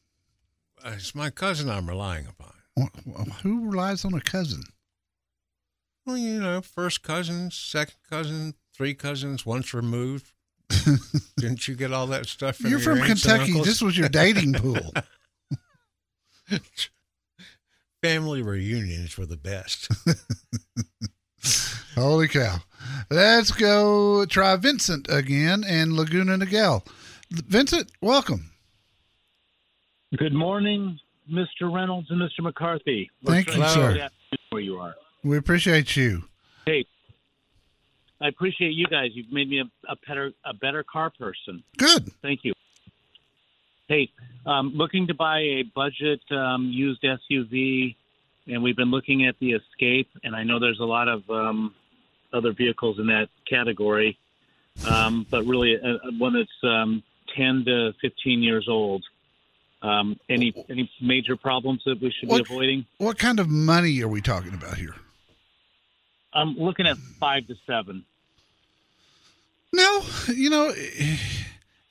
Uh, 0.84 0.92
it's 0.94 1.14
my 1.14 1.30
cousin 1.30 1.70
I'm 1.70 1.88
relying 1.88 2.26
upon. 2.26 2.52
Wh- 2.78 3.10
wh- 3.10 3.40
Who 3.42 3.70
relies 3.70 4.04
on 4.04 4.12
a 4.14 4.20
cousin? 4.20 4.62
Well, 6.04 6.18
you 6.18 6.40
know, 6.40 6.60
first 6.60 7.02
cousin, 7.02 7.50
second 7.50 7.96
cousin, 8.08 8.54
three 8.74 8.94
cousins, 8.94 9.44
once 9.46 9.72
removed. 9.74 10.32
Didn't 11.38 11.66
you 11.66 11.74
get 11.74 11.92
all 11.92 12.06
that 12.08 12.26
stuff 12.26 12.56
from 12.56 12.70
You're 12.70 12.78
your 12.80 12.96
from 12.96 13.06
Kentucky. 13.06 13.58
This 13.62 13.80
was 13.80 13.96
your 13.96 14.08
dating 14.10 14.52
pool. 14.60 14.92
Family 18.02 18.42
reunions 18.42 19.18
were 19.18 19.26
the 19.26 19.36
best. 19.36 19.88
Holy 21.96 22.28
cow. 22.28 22.58
Let's 23.10 23.50
go 23.50 24.24
try 24.24 24.54
Vincent 24.56 25.08
again 25.10 25.64
and 25.66 25.94
Laguna 25.94 26.38
Niguel. 26.38 26.86
Vincent, 27.30 27.90
welcome. 28.00 28.50
Good 30.16 30.32
morning, 30.32 31.00
Mr. 31.30 31.72
Reynolds 31.74 32.08
and 32.10 32.20
Mr. 32.20 32.42
McCarthy. 32.42 33.10
Thank 33.24 33.48
you, 33.48 33.66
sir. 33.66 34.08
Where 34.50 34.62
you 34.62 34.78
are. 34.78 34.94
We 35.24 35.36
appreciate 35.36 35.96
you. 35.96 36.22
Hey, 36.66 36.86
I 38.20 38.28
appreciate 38.28 38.74
you 38.74 38.86
guys. 38.86 39.10
You've 39.14 39.32
made 39.32 39.50
me 39.50 39.60
a, 39.60 39.92
a 39.92 39.96
better 40.06 40.32
a 40.44 40.54
better 40.54 40.84
car 40.84 41.10
person. 41.10 41.64
Good. 41.76 42.12
Thank 42.22 42.44
you. 42.44 42.52
Hey, 43.88 44.10
um, 44.44 44.72
looking 44.74 45.06
to 45.06 45.14
buy 45.14 45.38
a 45.40 45.62
budget 45.62 46.20
um, 46.30 46.68
used 46.70 47.02
SUV, 47.02 47.96
and 48.46 48.62
we've 48.62 48.76
been 48.76 48.90
looking 48.90 49.26
at 49.26 49.38
the 49.40 49.52
Escape, 49.52 50.10
and 50.22 50.36
I 50.36 50.42
know 50.44 50.58
there's 50.58 50.80
a 50.80 50.84
lot 50.84 51.08
of 51.08 51.28
um, 51.30 51.74
other 52.32 52.52
vehicles 52.52 52.98
in 52.98 53.06
that 53.06 53.28
category, 53.48 54.18
um, 54.86 55.26
but 55.30 55.44
really 55.46 55.74
a, 55.74 55.94
a 56.06 56.12
one 56.18 56.34
that's 56.34 56.50
um, 56.64 57.02
10 57.34 57.64
to 57.66 57.92
15 58.02 58.42
years 58.42 58.66
old. 58.68 59.04
Um, 59.80 60.18
any 60.28 60.52
any 60.68 60.90
major 61.00 61.36
problems 61.36 61.82
that 61.86 62.00
we 62.00 62.10
should 62.10 62.28
What- 62.28 62.44
be 62.48 62.52
avoiding? 62.52 62.86
What 62.98 63.16
kind 63.16 63.38
of 63.38 63.48
money 63.48 64.02
are 64.02 64.08
we 64.08 64.20
talking 64.20 64.52
about 64.52 64.76
here? 64.76 64.96
I'm 66.34 66.56
looking 66.58 66.86
at 66.86 66.98
five 66.98 67.46
to 67.46 67.54
seven. 67.64 68.04
No, 69.72 70.02
you 70.34 70.50
know, 70.50 70.72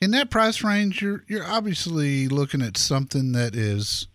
in 0.01 0.11
that 0.11 0.29
price 0.29 0.63
range, 0.63 1.01
you're 1.01 1.23
you're 1.27 1.45
obviously 1.45 2.27
looking 2.27 2.61
at 2.61 2.77
something 2.77 3.31
that 3.31 3.55
is, 3.55 4.07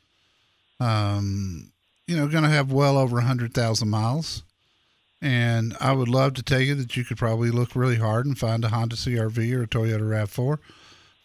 um, 0.81 1.73
you 2.07 2.16
know, 2.16 2.29
going 2.29 2.45
to 2.45 2.51
have 2.51 2.73
well 2.73 2.97
over 2.97 3.18
a 3.18 3.25
hundred 3.25 3.55
thousand 3.55 3.88
miles. 3.88 4.42
And 5.21 5.77
I 5.81 5.92
would 5.92 6.09
love 6.09 6.35
to 6.35 6.42
tell 6.42 6.61
you 6.61 6.75
that 6.75 6.97
you 6.97 7.05
could 7.05 7.16
probably 7.16 7.51
look 7.51 7.77
really 7.77 7.97
hard 7.97 8.27
and 8.27 8.37
find 8.37 8.64
a 8.64 8.68
Honda 8.68 8.97
CRV 8.97 9.55
or 9.55 9.62
a 9.62 9.68
Toyota 9.68 10.09
Rav 10.11 10.31
Four 10.31 10.59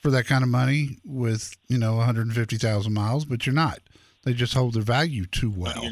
for 0.02 0.12
that 0.12 0.28
kind 0.28 0.44
of 0.44 0.50
money 0.50 0.98
with 1.04 1.56
you 1.68 1.78
know 1.78 1.96
150,000 1.96 2.94
miles, 2.94 3.26
but 3.26 3.46
you're 3.46 3.56
not. 3.56 3.80
They 4.24 4.34
just 4.34 4.54
hold 4.54 4.74
their 4.74 4.84
value 4.84 5.26
too 5.26 5.52
well. 5.56 5.84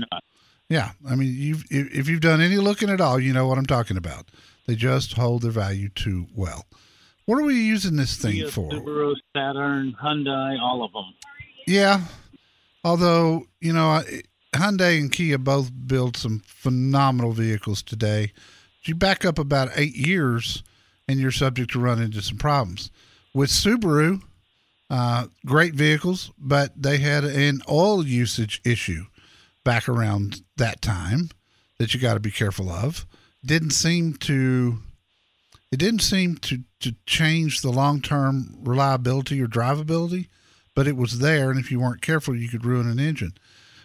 Yeah, 0.70 0.92
I 1.08 1.16
mean, 1.16 1.34
you've 1.36 1.64
if, 1.70 1.94
if 1.94 2.10
you've 2.10 2.22
done 2.22 2.42
any 2.42 2.58
looking 2.58 2.90
at 2.90 3.02
all, 3.02 3.20
you 3.20 3.34
know 3.34 3.48
what 3.48 3.58
I'm 3.58 3.66
talking 3.66 3.98
about. 3.98 4.30
They 4.68 4.76
just 4.76 5.14
hold 5.14 5.44
their 5.44 5.52
value 5.52 5.90
too 5.90 6.28
well. 6.36 6.66
What 7.26 7.40
are 7.40 7.44
we 7.44 7.56
using 7.56 7.96
this 7.96 8.18
thing 8.18 8.34
Kia, 8.34 8.50
for? 8.50 8.70
Subaru, 8.70 9.16
Saturn, 9.36 9.96
Hyundai, 10.02 10.60
all 10.60 10.84
of 10.84 10.94
them. 10.94 11.14
Yeah, 11.66 12.02
although 12.84 13.48
you 13.60 13.74
know, 13.74 14.04
Hyundai 14.54 15.00
and 15.00 15.12
Kia 15.12 15.38
both 15.38 15.72
build 15.88 16.18
some 16.18 16.42
phenomenal 16.46 17.32
vehicles 17.32 17.82
today. 17.82 18.32
You 18.84 18.94
back 18.94 19.26
up 19.26 19.40
about 19.40 19.72
eight 19.76 19.96
years, 19.96 20.62
and 21.08 21.20
you're 21.20 21.32
subject 21.32 21.72
to 21.72 21.80
run 21.80 22.00
into 22.00 22.22
some 22.22 22.38
problems. 22.38 22.92
With 23.34 23.50
Subaru, 23.50 24.22
uh, 24.90 25.28
great 25.46 25.74
vehicles, 25.74 26.32
but 26.38 26.80
they 26.80 27.00
had 27.00 27.24
an 27.24 27.62
oil 27.68 28.06
usage 28.06 28.62
issue 28.64 29.06
back 29.64 29.90
around 29.90 30.44
that 30.58 30.82
time 30.82 31.30
that 31.80 31.94
you 31.94 32.00
got 32.00 32.14
to 32.14 32.20
be 32.20 32.32
careful 32.32 32.70
of. 32.70 33.08
Didn't 33.44 33.72
seem 33.72 34.14
to 34.14 34.78
it 35.72 35.78
didn't 35.78 36.02
seem 36.02 36.38
to 36.38 36.64
to 36.86 36.96
change 37.08 37.62
the 37.62 37.72
long 37.72 38.00
term 38.00 38.58
reliability 38.62 39.42
or 39.42 39.48
drivability, 39.48 40.28
but 40.76 40.88
it 40.88 40.96
was 40.96 41.18
there, 41.18 41.50
and 41.50 41.60
if 41.60 41.72
you 41.72 41.80
weren't 41.80 42.02
careful, 42.02 42.36
you 42.36 42.48
could 42.48 42.64
ruin 42.64 42.88
an 42.88 43.00
engine. 43.00 43.34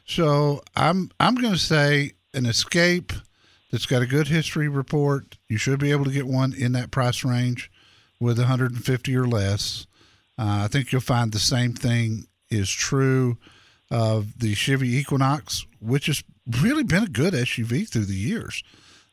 So 0.06 0.60
I'm 0.76 1.10
I'm 1.18 1.34
going 1.34 1.54
to 1.54 1.58
say 1.58 2.12
an 2.34 2.44
Escape 2.44 3.12
that's 3.70 3.86
got 3.86 4.02
a 4.02 4.06
good 4.06 4.28
history 4.28 4.68
report. 4.68 5.38
You 5.48 5.56
should 5.56 5.78
be 5.78 5.92
able 5.92 6.04
to 6.04 6.10
get 6.10 6.26
one 6.26 6.52
in 6.52 6.72
that 6.72 6.90
price 6.90 7.24
range 7.24 7.70
with 8.18 8.38
150 8.38 9.16
or 9.16 9.26
less. 9.26 9.86
Uh, 10.38 10.62
I 10.64 10.68
think 10.68 10.92
you'll 10.92 11.00
find 11.00 11.32
the 11.32 11.38
same 11.38 11.72
thing 11.72 12.26
is 12.50 12.70
true 12.70 13.38
of 13.90 14.38
the 14.38 14.54
Chevy 14.54 14.94
Equinox, 14.96 15.64
which 15.80 16.06
has 16.06 16.22
really 16.60 16.84
been 16.84 17.04
a 17.04 17.08
good 17.08 17.32
SUV 17.32 17.88
through 17.88 18.04
the 18.04 18.14
years. 18.14 18.62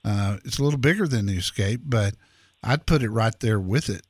Uh, 0.03 0.37
it's 0.43 0.59
a 0.59 0.63
little 0.63 0.79
bigger 0.79 1.07
than 1.07 1.25
the 1.25 1.37
Escape, 1.37 1.81
but 1.85 2.15
I'd 2.63 2.85
put 2.85 3.03
it 3.03 3.09
right 3.09 3.37
there 3.39 3.59
with 3.59 3.89
it. 3.89 4.03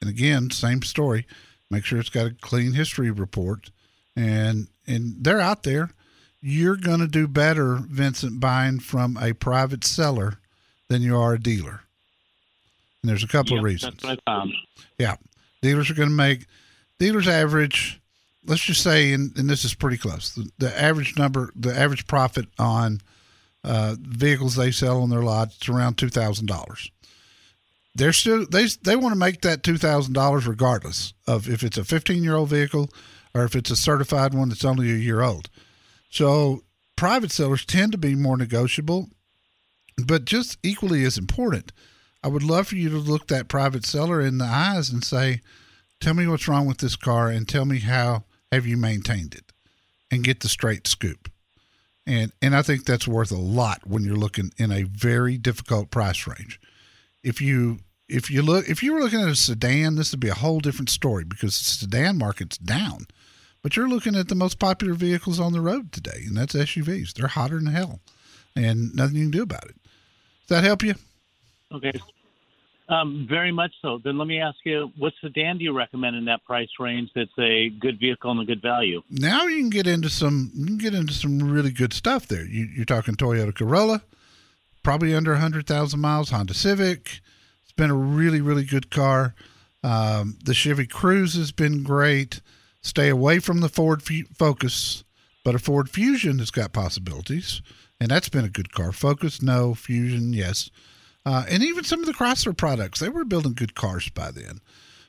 And 0.00 0.10
again, 0.10 0.50
same 0.50 0.82
story. 0.82 1.26
Make 1.70 1.84
sure 1.84 1.98
it's 1.98 2.10
got 2.10 2.26
a 2.26 2.34
clean 2.40 2.72
history 2.72 3.10
report, 3.10 3.70
and 4.14 4.68
and 4.86 5.14
they're 5.20 5.40
out 5.40 5.62
there. 5.62 5.90
You're 6.40 6.76
going 6.76 6.98
to 6.98 7.06
do 7.06 7.28
better, 7.28 7.76
Vincent, 7.76 8.40
buying 8.40 8.80
from 8.80 9.16
a 9.16 9.32
private 9.32 9.84
seller 9.84 10.40
than 10.88 11.00
you 11.00 11.16
are 11.16 11.34
a 11.34 11.40
dealer. 11.40 11.82
And 13.00 13.08
there's 13.08 13.22
a 13.22 13.28
couple 13.28 13.56
of 13.56 13.62
reasons. 13.62 13.94
That's 13.94 14.04
what 14.04 14.20
I 14.26 14.30
found. 14.30 14.52
Yeah. 14.98 15.16
Dealers 15.62 15.88
are 15.88 15.94
going 15.94 16.08
to 16.08 16.14
make 16.14 16.46
dealers 16.98 17.28
average, 17.28 18.00
let's 18.44 18.62
just 18.62 18.82
say, 18.82 19.12
and, 19.12 19.36
and 19.38 19.48
this 19.48 19.64
is 19.64 19.74
pretty 19.74 19.96
close. 19.96 20.34
The, 20.34 20.50
the 20.58 20.80
average 20.80 21.16
number, 21.16 21.52
the 21.54 21.76
average 21.76 22.08
profit 22.08 22.46
on 22.58 23.00
uh, 23.62 23.94
vehicles 24.00 24.56
they 24.56 24.72
sell 24.72 25.02
on 25.02 25.10
their 25.10 25.22
lots 25.22 25.62
is 25.62 25.68
around 25.68 25.96
two 25.96 26.08
thousand 26.08 26.46
dollars. 26.46 26.90
They're 27.94 28.12
still 28.12 28.46
they 28.46 28.66
they 28.82 28.96
want 28.96 29.12
to 29.12 29.18
make 29.18 29.42
that 29.42 29.62
two 29.62 29.76
thousand 29.76 30.14
dollars 30.14 30.46
regardless 30.46 31.12
of 31.26 31.48
if 31.48 31.62
it's 31.62 31.76
a 31.76 31.84
fifteen 31.84 32.22
year 32.22 32.36
old 32.36 32.48
vehicle 32.48 32.88
or 33.34 33.44
if 33.44 33.54
it's 33.54 33.70
a 33.70 33.76
certified 33.76 34.34
one 34.34 34.48
that's 34.48 34.64
only 34.64 34.90
a 34.90 34.96
year 34.96 35.22
old. 35.22 35.50
So 36.10 36.62
private 36.96 37.32
sellers 37.32 37.64
tend 37.64 37.92
to 37.92 37.98
be 37.98 38.14
more 38.14 38.36
negotiable, 38.36 39.08
but 40.06 40.24
just 40.24 40.58
equally 40.62 41.04
as 41.04 41.18
important. 41.18 41.72
I 42.24 42.28
would 42.28 42.42
love 42.42 42.68
for 42.68 42.76
you 42.76 42.88
to 42.90 42.98
look 42.98 43.26
that 43.26 43.48
private 43.48 43.84
seller 43.84 44.20
in 44.20 44.38
the 44.38 44.44
eyes 44.44 44.90
and 44.90 45.02
say, 45.02 45.40
"Tell 46.00 46.14
me 46.14 46.26
what's 46.26 46.46
wrong 46.46 46.66
with 46.66 46.78
this 46.78 46.96
car, 46.96 47.28
and 47.28 47.48
tell 47.48 47.64
me 47.64 47.80
how 47.80 48.24
have 48.52 48.66
you 48.66 48.76
maintained 48.76 49.34
it, 49.34 49.52
and 50.10 50.22
get 50.24 50.40
the 50.40 50.48
straight 50.48 50.86
scoop." 50.86 51.30
And 52.06 52.32
and 52.40 52.54
I 52.54 52.62
think 52.62 52.84
that's 52.84 53.08
worth 53.08 53.32
a 53.32 53.36
lot 53.36 53.86
when 53.86 54.02
you're 54.02 54.16
looking 54.16 54.52
in 54.56 54.70
a 54.70 54.84
very 54.84 55.36
difficult 55.36 55.90
price 55.90 56.26
range. 56.26 56.60
If 57.22 57.40
you 57.40 57.78
if 58.08 58.30
you 58.30 58.42
look 58.42 58.68
if 58.68 58.82
you 58.82 58.92
were 58.92 59.00
looking 59.00 59.20
at 59.20 59.28
a 59.28 59.36
sedan, 59.36 59.96
this 59.96 60.10
would 60.12 60.20
be 60.20 60.28
a 60.28 60.34
whole 60.34 60.60
different 60.60 60.90
story 60.90 61.24
because 61.24 61.58
the 61.58 61.64
sedan 61.64 62.18
market's 62.18 62.58
down. 62.58 63.06
But 63.62 63.76
you're 63.76 63.88
looking 63.88 64.16
at 64.16 64.28
the 64.28 64.34
most 64.34 64.58
popular 64.58 64.94
vehicles 64.94 65.38
on 65.38 65.52
the 65.52 65.60
road 65.60 65.92
today, 65.92 66.24
and 66.26 66.36
that's 66.36 66.54
SUVs. 66.54 67.14
They're 67.14 67.28
hotter 67.28 67.60
than 67.60 67.72
hell, 67.72 68.00
and 68.56 68.94
nothing 68.94 69.16
you 69.16 69.24
can 69.24 69.30
do 69.30 69.42
about 69.42 69.64
it. 69.64 69.76
Does 70.48 70.60
that 70.60 70.64
help 70.64 70.82
you? 70.82 70.94
Okay. 71.72 71.92
Um, 72.88 73.26
very 73.28 73.52
much 73.52 73.72
so. 73.80 74.00
Then 74.02 74.18
let 74.18 74.26
me 74.26 74.40
ask 74.40 74.58
you, 74.64 74.90
what 74.98 75.14
sedan 75.22 75.56
do 75.58 75.64
you 75.64 75.72
recommend 75.72 76.16
in 76.16 76.24
that 76.26 76.44
price 76.44 76.68
range 76.78 77.10
that's 77.14 77.30
a 77.38 77.70
good 77.70 77.98
vehicle 77.98 78.32
and 78.32 78.40
a 78.40 78.44
good 78.44 78.60
value? 78.60 79.00
now 79.08 79.46
you 79.46 79.58
can 79.60 79.70
get 79.70 79.86
into 79.86 80.10
some 80.10 80.50
you 80.54 80.66
can 80.66 80.78
get 80.78 80.94
into 80.94 81.12
some 81.12 81.38
really 81.38 81.70
good 81.70 81.92
stuff 81.92 82.26
there. 82.26 82.44
You, 82.44 82.64
you're 82.64 82.84
talking 82.84 83.14
Toyota 83.14 83.54
Corolla, 83.54 84.02
probably 84.82 85.14
under 85.14 85.34
hundred 85.36 85.66
thousand 85.66 86.00
miles. 86.00 86.30
Honda 86.30 86.54
Civic, 86.54 87.20
it's 87.62 87.72
been 87.72 87.90
a 87.90 87.94
really 87.94 88.40
really 88.40 88.64
good 88.64 88.90
car. 88.90 89.34
Um, 89.84 90.38
the 90.44 90.54
Chevy 90.54 90.86
Cruze 90.86 91.36
has 91.36 91.52
been 91.52 91.82
great. 91.82 92.40
Stay 92.82 93.08
away 93.08 93.38
from 93.38 93.60
the 93.60 93.68
Ford 93.68 94.02
Fu- 94.02 94.24
Focus, 94.36 95.04
but 95.44 95.54
a 95.54 95.58
Ford 95.58 95.88
Fusion 95.90 96.38
has 96.38 96.50
got 96.50 96.72
possibilities, 96.72 97.62
and 98.00 98.10
that's 98.10 98.28
been 98.28 98.44
a 98.44 98.50
good 98.50 98.72
car. 98.72 98.92
Focus, 98.92 99.42
no. 99.42 99.74
Fusion, 99.74 100.32
yes. 100.32 100.70
Uh, 101.24 101.44
and 101.48 101.62
even 101.62 101.84
some 101.84 102.00
of 102.00 102.06
the 102.06 102.14
Chrysler 102.14 102.56
products, 102.56 102.98
they 102.98 103.08
were 103.08 103.24
building 103.24 103.54
good 103.54 103.74
cars 103.74 104.08
by 104.08 104.30
then. 104.30 104.60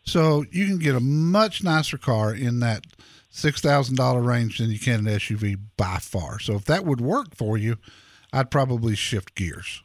So 0.04 0.46
you 0.52 0.68
can 0.68 0.78
get 0.78 0.96
a 0.96 1.00
much 1.00 1.64
nicer 1.64 1.98
car 1.98 2.34
in 2.34 2.60
that 2.60 2.86
six 3.30 3.62
thousand 3.62 3.96
dollar 3.96 4.22
range 4.22 4.60
than 4.60 4.70
you 4.70 4.80
can 4.80 5.08
an 5.08 5.16
SUV 5.16 5.58
by 5.78 5.98
far. 5.98 6.40
So 6.40 6.54
if 6.56 6.66
that 6.66 6.86
would 6.86 7.02
work 7.02 7.36
for 7.36 7.58
you, 7.58 7.78
I'd 8.34 8.52
probably 8.52 8.96
shift 8.96 9.36
gears. 9.36 9.82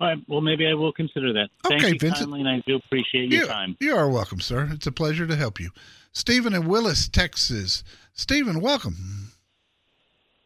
All 0.00 0.08
right. 0.08 0.18
Well, 0.28 0.40
maybe 0.40 0.66
I 0.66 0.74
will 0.74 0.92
consider 0.92 1.32
that. 1.34 1.48
Thank 1.64 1.82
Okay, 1.82 1.92
you 1.92 1.98
Vincent. 1.98 2.30
kindly, 2.30 2.40
and 2.40 2.48
I 2.48 2.62
do 2.66 2.76
appreciate 2.76 3.30
your 3.30 3.42
you, 3.42 3.46
time. 3.48 3.76
you 3.80 3.94
are 3.96 4.08
welcome, 4.08 4.40
sir. 4.40 4.68
It's 4.72 4.86
a 4.86 4.92
pleasure 4.92 5.26
to 5.26 5.36
help 5.36 5.60
you. 5.60 5.70
Stephen 6.12 6.54
in 6.54 6.66
Willis, 6.66 7.08
Texas. 7.08 7.82
Stephen, 8.12 8.60
welcome. 8.60 9.32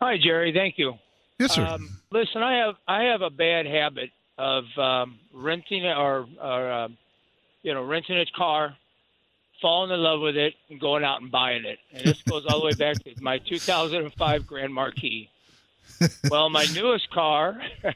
Hi, 0.00 0.16
Jerry. 0.16 0.52
Thank 0.52 0.78
you. 0.78 0.94
Yes, 1.38 1.52
sir. 1.54 1.64
Um, 1.64 2.00
listen, 2.10 2.42
I 2.42 2.56
have 2.58 2.74
I 2.86 3.04
have 3.04 3.22
a 3.22 3.30
bad 3.30 3.66
habit 3.66 4.10
of 4.38 4.64
um, 4.78 5.18
renting 5.32 5.84
or 5.86 6.26
or 6.40 6.70
uh, 6.70 6.88
you 7.62 7.74
know 7.74 7.82
renting 7.84 8.18
a 8.18 8.26
car, 8.36 8.76
falling 9.60 9.90
in 9.92 10.00
love 10.00 10.20
with 10.20 10.36
it, 10.36 10.54
and 10.70 10.80
going 10.80 11.04
out 11.04 11.20
and 11.20 11.30
buying 11.30 11.64
it. 11.64 11.78
And 11.92 12.04
this 12.04 12.22
goes 12.22 12.44
all 12.46 12.60
the 12.60 12.66
way 12.66 12.72
back 12.74 13.02
to 13.04 13.14
my 13.20 13.38
2005 13.38 14.46
Grand 14.46 14.72
Marquis. 14.74 15.28
Well, 16.30 16.48
my 16.50 16.66
newest 16.74 17.10
car, 17.10 17.60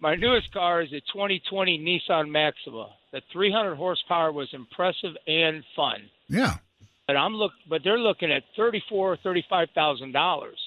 my 0.00 0.14
newest 0.14 0.52
car 0.52 0.82
is 0.82 0.92
a 0.92 1.00
2020 1.12 1.78
Nissan 1.78 2.30
Maxima. 2.30 2.88
The 3.12 3.22
300 3.32 3.74
horsepower 3.76 4.32
was 4.32 4.48
impressive 4.52 5.16
and 5.26 5.64
fun. 5.74 6.08
yeah. 6.28 6.56
But 7.06 7.16
I'm 7.16 7.34
look, 7.34 7.52
but 7.70 7.82
they're 7.84 8.00
looking 8.00 8.32
at 8.32 8.42
thirty-four, 8.56 9.18
thirty-five 9.18 9.68
thousand 9.76 10.10
dollars, 10.10 10.58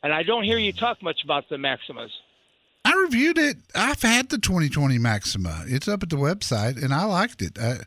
and 0.00 0.12
I 0.12 0.22
don't 0.22 0.44
hear 0.44 0.56
you 0.56 0.72
talk 0.72 1.02
much 1.02 1.24
about 1.24 1.48
the 1.48 1.56
Maximas. 1.56 2.10
I 2.84 2.94
reviewed 2.94 3.36
it. 3.36 3.56
I've 3.74 4.02
had 4.02 4.28
the 4.28 4.38
2020 4.38 4.98
Maxima. 4.98 5.64
It's 5.66 5.88
up 5.88 6.04
at 6.04 6.10
the 6.10 6.16
website, 6.16 6.80
and 6.80 6.94
I 6.94 7.06
liked 7.06 7.42
it. 7.42 7.58
I, 7.58 7.78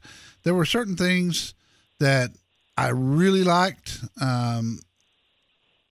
there 0.44 0.54
were 0.54 0.66
certain 0.66 0.98
things 0.98 1.54
that 2.02 2.32
I 2.78 2.90
really 2.90 3.46
liked. 3.46 4.00
Um, 4.22 4.82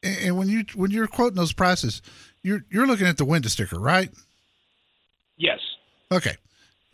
and, 0.09 0.19
and 0.27 0.37
when 0.39 0.49
you 0.49 0.65
when 0.75 0.91
you're 0.91 1.07
quoting 1.07 1.37
those 1.37 1.53
prices, 1.53 2.03
you're 2.43 2.65
you're 2.71 2.87
looking 2.87 3.07
at 3.07 3.17
the 3.19 3.25
window 3.25 3.49
sticker, 3.49 3.79
right? 3.79 4.11
Yes. 5.37 5.61
Okay. 6.11 6.37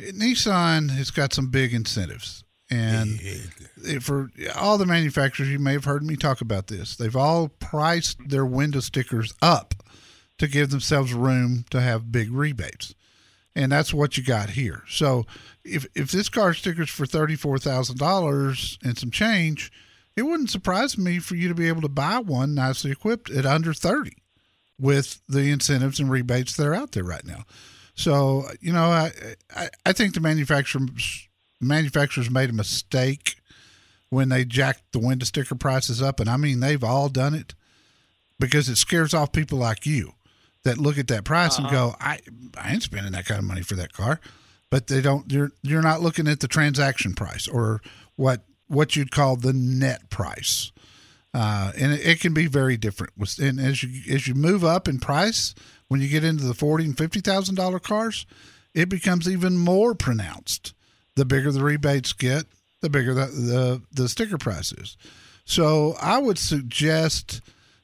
Nissan 0.00 0.90
has 0.90 1.10
got 1.10 1.32
some 1.32 1.50
big 1.50 1.72
incentives, 1.72 2.44
And 2.70 3.20
it- 3.22 4.02
for 4.02 4.30
all 4.56 4.76
the 4.78 4.86
manufacturers, 4.86 5.48
you 5.50 5.58
may 5.58 5.72
have 5.72 5.84
heard 5.84 6.02
me 6.02 6.16
talk 6.16 6.40
about 6.40 6.66
this. 6.66 6.96
They've 6.96 7.14
all 7.14 7.48
priced 7.48 8.28
their 8.28 8.44
window 8.46 8.80
stickers 8.80 9.32
up 9.42 9.74
to 10.38 10.48
give 10.48 10.70
themselves 10.70 11.12
room 11.14 11.64
to 11.70 11.80
have 11.80 12.10
big 12.10 12.32
rebates. 12.32 12.94
And 13.54 13.70
that's 13.70 13.94
what 13.94 14.16
you 14.18 14.24
got 14.24 14.50
here. 14.50 14.82
So 14.88 15.26
if 15.64 15.86
if 15.94 16.10
this 16.10 16.28
car 16.28 16.54
sticker's 16.54 16.90
for 16.90 17.06
thirty 17.06 17.36
four 17.36 17.58
thousand 17.58 17.98
dollars 17.98 18.78
and 18.82 18.98
some 18.98 19.12
change, 19.12 19.70
it 20.16 20.22
wouldn't 20.22 20.50
surprise 20.50 20.96
me 20.96 21.18
for 21.18 21.34
you 21.34 21.48
to 21.48 21.54
be 21.54 21.68
able 21.68 21.82
to 21.82 21.88
buy 21.88 22.18
one 22.18 22.54
nicely 22.54 22.90
equipped 22.90 23.30
at 23.30 23.46
under 23.46 23.72
thirty 23.72 24.16
with 24.78 25.20
the 25.28 25.50
incentives 25.50 26.00
and 26.00 26.10
rebates 26.10 26.56
that 26.56 26.66
are 26.66 26.74
out 26.74 26.92
there 26.92 27.04
right 27.04 27.24
now. 27.24 27.44
So 27.94 28.44
you 28.60 28.72
know, 28.72 28.84
I 28.84 29.12
I, 29.54 29.68
I 29.86 29.92
think 29.92 30.14
the 30.14 30.20
manufacturers 30.20 31.28
manufacturers 31.60 32.30
made 32.30 32.50
a 32.50 32.54
mistake 32.54 33.36
when 34.10 34.28
they 34.28 34.44
jacked 34.44 34.92
the 34.92 34.98
window 34.98 35.24
sticker 35.24 35.54
prices 35.54 36.02
up, 36.02 36.20
and 36.20 36.28
I 36.28 36.36
mean 36.36 36.60
they've 36.60 36.84
all 36.84 37.08
done 37.08 37.34
it 37.34 37.54
because 38.38 38.68
it 38.68 38.76
scares 38.76 39.14
off 39.14 39.32
people 39.32 39.58
like 39.58 39.86
you 39.86 40.12
that 40.64 40.78
look 40.78 40.98
at 40.98 41.08
that 41.08 41.24
price 41.24 41.58
and 41.58 41.66
uh-huh. 41.66 41.76
go, 41.90 41.96
I 42.00 42.20
I 42.56 42.72
ain't 42.72 42.82
spending 42.82 43.12
that 43.12 43.26
kind 43.26 43.38
of 43.38 43.44
money 43.44 43.62
for 43.62 43.74
that 43.76 43.92
car. 43.92 44.20
But 44.70 44.88
they 44.88 45.00
don't. 45.00 45.30
You're 45.30 45.52
you're 45.62 45.82
not 45.82 46.00
looking 46.00 46.26
at 46.26 46.40
the 46.40 46.48
transaction 46.48 47.14
price 47.14 47.46
or 47.46 47.80
what 48.16 48.44
what 48.68 48.96
you'd 48.96 49.10
call 49.10 49.36
the 49.36 49.52
net 49.52 50.10
price 50.10 50.72
uh, 51.34 51.72
and 51.76 51.92
it, 51.92 52.06
it 52.06 52.20
can 52.20 52.32
be 52.32 52.46
very 52.46 52.76
different. 52.76 53.12
And 53.40 53.58
as 53.58 53.82
you 53.82 54.14
as 54.14 54.28
you 54.28 54.34
move 54.34 54.64
up 54.64 54.86
in 54.86 55.00
price, 55.00 55.54
when 55.88 56.00
you 56.00 56.08
get 56.08 56.24
into 56.24 56.44
the 56.44 56.54
forty 56.54 56.84
and 56.84 56.96
fifty 56.96 57.20
thousand 57.20 57.56
dollar 57.56 57.80
cars, 57.80 58.24
it 58.72 58.88
becomes 58.88 59.28
even 59.28 59.58
more 59.58 59.94
pronounced. 59.94 60.74
The 61.16 61.24
bigger 61.24 61.50
the 61.50 61.62
rebates 61.62 62.12
get, 62.12 62.44
the 62.80 62.88
bigger 62.88 63.12
the 63.14 63.26
the, 63.26 63.82
the 63.92 64.08
sticker 64.08 64.38
price 64.38 64.72
is. 64.72 64.96
So 65.44 65.96
I 66.00 66.18
would 66.18 66.38
suggest 66.38 67.40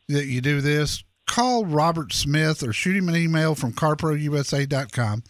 that 0.08 0.26
you 0.26 0.40
do 0.40 0.60
this. 0.60 1.02
Call 1.26 1.64
Robert 1.64 2.12
Smith 2.12 2.62
or 2.62 2.72
shoot 2.72 2.96
him 2.96 3.08
an 3.08 3.16
email 3.16 3.54
from 3.54 3.72
carprousa.com. 3.72 5.22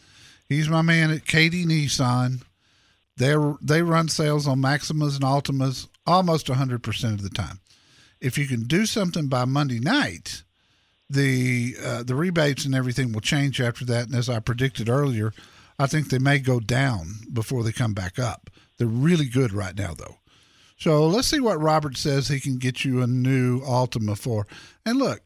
He's 0.49 0.69
my 0.69 0.83
man 0.83 1.11
at 1.11 1.27
Katy 1.27 1.67
Nissan. 1.67 2.43
They 3.21 3.37
they 3.61 3.83
run 3.83 4.09
sales 4.09 4.49
on 4.49 4.63
Maximas 4.63 5.15
and 5.15 5.25
Altimas 5.25 5.89
almost 6.07 6.47
100% 6.47 7.05
of 7.13 7.23
the 7.23 7.29
time. 7.29 7.61
If 8.19 8.39
you 8.39 8.47
can 8.47 8.63
do 8.63 8.87
something 8.87 9.29
by 9.29 9.45
Monday 9.45 9.79
night, 9.79 10.43
the 11.11 11.77
uh, 11.85 12.03
the 12.03 12.15
rebates 12.15 12.65
and 12.65 12.75
everything 12.75 13.13
will 13.13 13.21
change 13.21 13.61
after 13.61 13.85
that. 13.85 14.07
And 14.07 14.15
as 14.15 14.31
I 14.31 14.41
predicted 14.41 14.89
earlier, 14.89 15.35
I 15.79 15.87
think 15.87 16.09
they 16.09 16.19
may 16.19 16.39
go 16.39 16.61
down 16.61 17.09
before 17.31 17.63
they 17.63 17.73
come 17.73 17.93
back 17.93 18.19
up. 18.19 18.49
They're 18.79 18.87
really 18.87 19.27
good 19.27 19.53
right 19.53 19.77
now, 19.77 19.93
though. 19.93 20.17
So 20.79 21.07
let's 21.07 21.29
see 21.29 21.41
what 21.41 21.61
Robert 21.61 21.99
says 21.99 22.29
he 22.29 22.41
can 22.41 22.57
get 22.57 22.87
you 22.87 23.03
a 23.03 23.07
new 23.07 23.61
Altima 23.61 24.17
for. 24.17 24.47
And 24.87 24.99
look, 24.99 25.21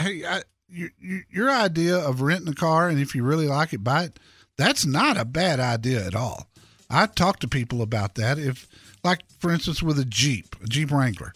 hey, 0.00 0.24
I, 0.24 0.44
you, 0.66 0.88
you, 0.98 1.24
your 1.30 1.50
idea 1.50 1.98
of 1.98 2.22
renting 2.22 2.48
a 2.48 2.54
car 2.54 2.88
and 2.88 2.98
if 2.98 3.14
you 3.14 3.22
really 3.22 3.48
like 3.48 3.74
it, 3.74 3.84
buy 3.84 4.04
it. 4.04 4.18
That's 4.56 4.86
not 4.86 5.18
a 5.18 5.26
bad 5.26 5.60
idea 5.60 6.06
at 6.06 6.14
all. 6.14 6.48
I 6.94 7.06
talk 7.06 7.40
to 7.40 7.48
people 7.48 7.82
about 7.82 8.14
that. 8.14 8.38
If, 8.38 8.68
like, 9.02 9.20
for 9.38 9.50
instance, 9.50 9.82
with 9.82 9.98
a 9.98 10.04
Jeep, 10.04 10.56
a 10.62 10.66
Jeep 10.66 10.90
Wrangler, 10.90 11.32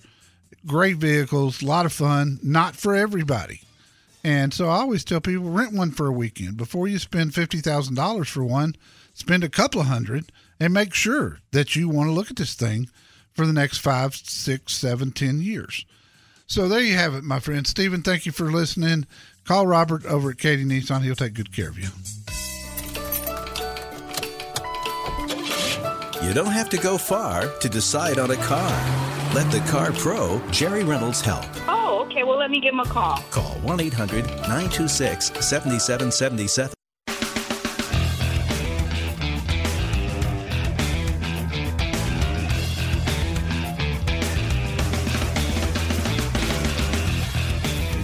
great 0.67 0.97
vehicles, 0.97 1.63
a 1.63 1.67
lot 1.67 1.87
of 1.87 1.93
fun, 1.93 2.39
not 2.43 2.77
for 2.77 2.95
everybody. 2.95 3.63
And 4.25 4.53
so 4.53 4.69
I 4.69 4.79
always 4.79 5.05
tell 5.05 5.21
people 5.21 5.51
rent 5.51 5.73
one 5.73 5.91
for 5.91 6.07
a 6.07 6.13
weekend 6.13 6.57
before 6.57 6.89
you 6.89 6.99
spend 6.99 7.35
fifty 7.35 7.61
thousand 7.61 7.95
dollars 7.95 8.29
for 8.29 8.45
one. 8.45 8.75
Spend 9.15 9.43
a 9.43 9.49
couple 9.49 9.81
of 9.81 9.87
hundred 9.87 10.31
and 10.61 10.73
make 10.73 10.95
sure 10.95 11.39
that 11.53 11.75
you 11.75 11.89
want 11.89 12.09
to 12.09 12.13
look 12.13 12.31
at 12.31 12.37
this 12.37 12.55
thing 12.55 12.89
for 13.35 13.47
the 13.47 13.53
next 13.53 13.79
five, 13.79 14.15
six, 14.15 14.75
seven, 14.75 15.13
ten 15.13 15.41
years. 15.41 15.85
So 16.47 16.69
there 16.69 16.81
you 16.81 16.95
have 16.95 17.15
it, 17.15 17.25
my 17.25 17.41
friend. 17.41 17.67
Stephen, 17.67 18.03
thank 18.03 18.27
you 18.27 18.33
for 18.33 18.51
listening. 18.51 19.07
Call 19.45 19.67
Robert 19.67 20.05
over 20.07 20.31
at 20.31 20.39
Katy 20.39 20.65
Nissan. 20.65 21.03
He'll 21.03 21.15
take 21.15 21.35
good 21.35 21.53
care 21.55 21.69
of 21.69 21.79
you. 21.79 21.89
You 26.29 26.35
don't 26.35 26.53
have 26.53 26.69
to 26.69 26.77
go 26.77 26.99
far 26.99 27.47
to 27.47 27.69
decide 27.71 28.19
on 28.19 28.33
a 28.33 28.37
car. 28.37 28.71
Let 29.35 29.51
the 29.51 29.61
Car 29.61 29.93
Pro, 29.93 30.47
Jerry 30.51 30.85
Reynolds, 30.85 31.23
help. 31.23 31.47
Oh, 31.67 32.05
okay. 32.05 32.23
Well, 32.23 32.37
let 32.37 32.51
me 32.51 32.61
give 32.61 32.75
him 32.75 32.81
a 32.81 32.85
call. 32.85 33.17
Call 33.31 33.55
1 33.63 33.81
800 33.81 34.27
926 34.27 35.33
7777. 35.41 36.75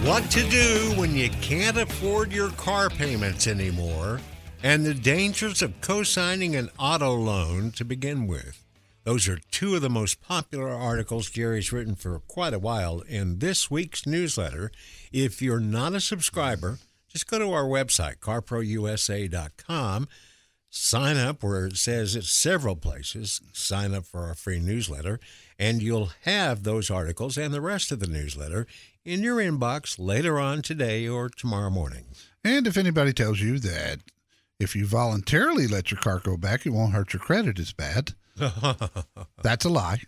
What 0.03 0.23
to 0.31 0.49
do 0.49 0.99
when 0.99 1.13
you 1.13 1.29
can't 1.29 1.77
afford 1.77 2.31
your 2.31 2.49
car 2.53 2.89
payments 2.89 3.45
anymore, 3.45 4.19
and 4.63 4.85
the 4.85 4.93
dangers 4.93 5.61
of 5.61 5.79
co 5.81 6.03
signing 6.03 6.55
an 6.55 6.69
auto 6.77 7.13
loan 7.13 7.71
to 7.71 7.85
begin 7.85 8.27
with. 8.27 8.63
Those 9.03 9.27
are 9.27 9.39
two 9.51 9.75
of 9.75 9.83
the 9.83 9.89
most 9.89 10.19
popular 10.21 10.69
articles 10.69 11.29
Jerry's 11.29 11.71
written 11.71 11.95
for 11.95 12.19
quite 12.19 12.55
a 12.55 12.59
while 12.59 13.01
in 13.01 13.37
this 13.37 13.69
week's 13.69 14.07
newsletter. 14.07 14.71
If 15.11 15.41
you're 15.43 15.59
not 15.59 15.93
a 15.93 15.99
subscriber, 15.99 16.79
just 17.07 17.27
go 17.27 17.37
to 17.37 17.53
our 17.53 17.65
website, 17.65 18.17
carprousa.com, 18.17 20.07
sign 20.71 21.17
up 21.17 21.43
where 21.43 21.67
it 21.67 21.77
says 21.77 22.15
it's 22.15 22.31
several 22.31 22.75
places, 22.75 23.41
sign 23.53 23.93
up 23.93 24.05
for 24.05 24.21
our 24.21 24.33
free 24.33 24.59
newsletter, 24.59 25.19
and 25.59 25.83
you'll 25.83 26.09
have 26.23 26.63
those 26.63 26.89
articles 26.89 27.37
and 27.37 27.53
the 27.53 27.61
rest 27.61 27.91
of 27.91 27.99
the 27.99 28.07
newsletter 28.07 28.65
in 29.05 29.21
your 29.21 29.37
inbox 29.37 29.97
later 29.99 30.39
on 30.39 30.63
today 30.63 31.07
or 31.07 31.29
tomorrow 31.29 31.69
morning. 31.69 32.05
And 32.43 32.65
if 32.65 32.75
anybody 32.75 33.13
tells 33.13 33.39
you 33.39 33.59
that 33.59 33.99
if 34.59 34.75
you 34.75 34.85
voluntarily 34.85 35.67
let 35.67 35.91
your 35.91 35.99
car 35.99 36.19
go 36.19 36.37
back, 36.37 36.65
it 36.65 36.69
won't 36.71 36.93
hurt 36.93 37.13
your 37.13 37.19
credit 37.21 37.59
as 37.59 37.73
bad, 37.73 38.13
that's 39.43 39.65
a 39.65 39.69
lie. 39.69 40.01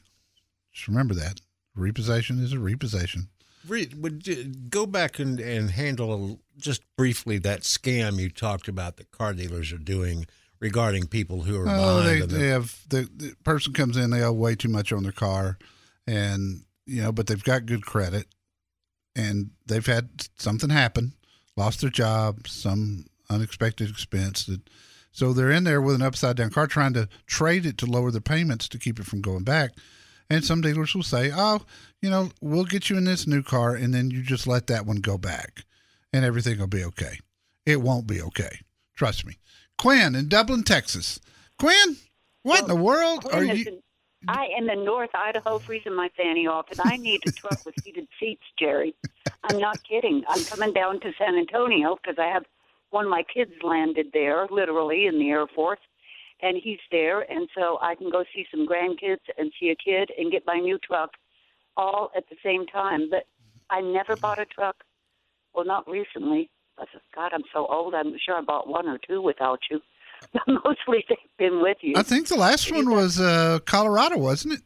Just 0.71 0.87
remember 0.87 1.13
that. 1.15 1.41
Repossession 1.75 2.39
is 2.43 2.53
a 2.53 2.59
repossession. 2.59 3.27
Re- 3.67 3.91
would 3.97 4.25
you 4.25 4.45
go 4.69 4.85
back 4.85 5.19
and, 5.19 5.39
and 5.39 5.71
handle 5.71 6.39
just 6.57 6.81
briefly 6.97 7.37
that 7.39 7.61
scam 7.61 8.17
you 8.19 8.29
talked 8.29 8.67
about 8.67 8.97
that 8.97 9.11
car 9.11 9.33
dealers 9.33 9.71
are 9.73 9.77
doing 9.77 10.25
regarding 10.59 11.07
people 11.07 11.41
who 11.43 11.59
are 11.59 11.65
Oh, 11.67 12.01
they, 12.01 12.19
the- 12.21 12.27
they 12.27 12.47
have 12.47 12.79
the, 12.89 13.09
the 13.15 13.35
person 13.43 13.73
comes 13.73 13.97
in, 13.97 14.09
they 14.09 14.23
owe 14.23 14.31
way 14.31 14.55
too 14.55 14.69
much 14.69 14.91
on 14.91 15.03
their 15.03 15.11
car, 15.11 15.57
and 16.07 16.63
you 16.85 17.01
know, 17.01 17.11
but 17.11 17.27
they've 17.27 17.43
got 17.43 17.65
good 17.65 17.85
credit, 17.85 18.27
and 19.15 19.49
they've 19.65 19.85
had 19.85 20.09
something 20.37 20.69
happen, 20.69 21.13
lost 21.57 21.81
their 21.81 21.89
job, 21.89 22.47
some 22.47 23.05
unexpected 23.29 23.89
expense 23.89 24.45
that. 24.45 24.61
So 25.11 25.33
they're 25.33 25.49
in 25.51 25.63
there 25.63 25.81
with 25.81 25.95
an 25.95 26.03
upside 26.03 26.37
down 26.37 26.51
car 26.51 26.67
trying 26.67 26.93
to 26.93 27.09
trade 27.25 27.65
it 27.65 27.77
to 27.79 27.85
lower 27.87 28.11
their 28.11 28.21
payments 28.21 28.67
to 28.69 28.77
keep 28.77 28.99
it 28.99 29.07
from 29.07 29.21
going 29.21 29.43
back. 29.43 29.71
And 30.29 30.43
some 30.45 30.61
dealers 30.61 30.93
will 30.93 31.03
say, 31.03 31.31
"Oh, 31.33 31.61
you 32.01 32.09
know, 32.09 32.29
we'll 32.41 32.65
get 32.65 32.89
you 32.89 32.97
in 32.97 33.05
this 33.05 33.25
new 33.25 33.41
car, 33.41 33.73
and 33.73 33.93
then 33.93 34.11
you 34.11 34.21
just 34.21 34.45
let 34.45 34.67
that 34.67 34.85
one 34.85 34.97
go 34.97 35.17
back, 35.17 35.63
and 36.13 36.23
everything 36.23 36.59
will 36.59 36.67
be 36.67 36.83
okay." 36.83 37.19
It 37.65 37.81
won't 37.81 38.05
be 38.05 38.21
okay. 38.21 38.59
Trust 38.95 39.25
me. 39.25 39.37
Quinn 39.77 40.15
in 40.15 40.27
Dublin, 40.27 40.63
Texas. 40.63 41.19
Quinn, 41.57 41.97
what 42.43 42.61
in 42.61 42.67
the 42.67 42.75
world 42.75 43.25
are 43.25 43.31
Quinn 43.31 43.49
is 43.49 43.59
you? 43.59 43.71
in- 43.71 43.81
I 44.27 44.47
am 44.57 44.69
in 44.69 44.83
North 44.83 45.11
Idaho 45.13 45.59
freezing 45.59 45.95
my 45.95 46.09
fanny 46.17 46.47
off, 46.47 46.65
and 46.71 46.79
I 46.83 46.97
need 46.97 47.21
a 47.27 47.31
truck 47.31 47.65
with 47.65 47.75
heated 47.83 48.07
seats, 48.19 48.43
Jerry. 48.59 48.95
I'm 49.43 49.59
not 49.59 49.81
kidding. 49.83 50.23
I'm 50.27 50.43
coming 50.45 50.73
down 50.73 50.99
to 51.01 51.13
San 51.17 51.35
Antonio 51.35 51.95
because 51.95 52.17
I 52.19 52.27
have 52.27 52.43
one 52.89 53.05
of 53.05 53.11
my 53.11 53.23
kids 53.23 53.51
landed 53.63 54.07
there, 54.13 54.47
literally 54.49 55.07
in 55.07 55.19
the 55.19 55.29
Air 55.29 55.47
Force, 55.47 55.79
and 56.41 56.57
he's 56.61 56.79
there, 56.91 57.21
and 57.31 57.49
so 57.55 57.79
I 57.81 57.95
can 57.95 58.09
go 58.09 58.23
see 58.33 58.45
some 58.51 58.67
grandkids 58.67 59.25
and 59.37 59.51
see 59.59 59.69
a 59.69 59.75
kid 59.75 60.11
and 60.17 60.31
get 60.31 60.43
my 60.45 60.57
new 60.57 60.77
truck 60.77 61.11
all 61.75 62.11
at 62.15 62.23
the 62.29 62.35
same 62.43 62.65
time. 62.67 63.09
But 63.09 63.25
I 63.69 63.81
never 63.81 64.15
bought 64.15 64.39
a 64.39 64.45
truck. 64.45 64.77
Well, 65.53 65.65
not 65.65 65.89
recently. 65.89 66.49
I 66.77 66.85
said, 66.91 67.01
God, 67.15 67.31
I'm 67.33 67.43
so 67.51 67.65
old. 67.67 67.95
I'm 67.95 68.13
sure 68.23 68.35
I 68.35 68.41
bought 68.41 68.67
one 68.67 68.87
or 68.87 68.99
two 68.99 69.21
without 69.21 69.59
you. 69.71 69.81
But 70.31 70.43
mostly 70.47 71.03
they've 71.09 71.17
been 71.37 71.61
with 71.61 71.77
you. 71.81 71.93
I 71.95 72.03
think 72.03 72.27
the 72.27 72.35
last 72.35 72.71
one 72.71 72.89
was 72.89 73.19
uh, 73.19 73.59
Colorado, 73.65 74.17
wasn't 74.17 74.55
it? 74.55 74.61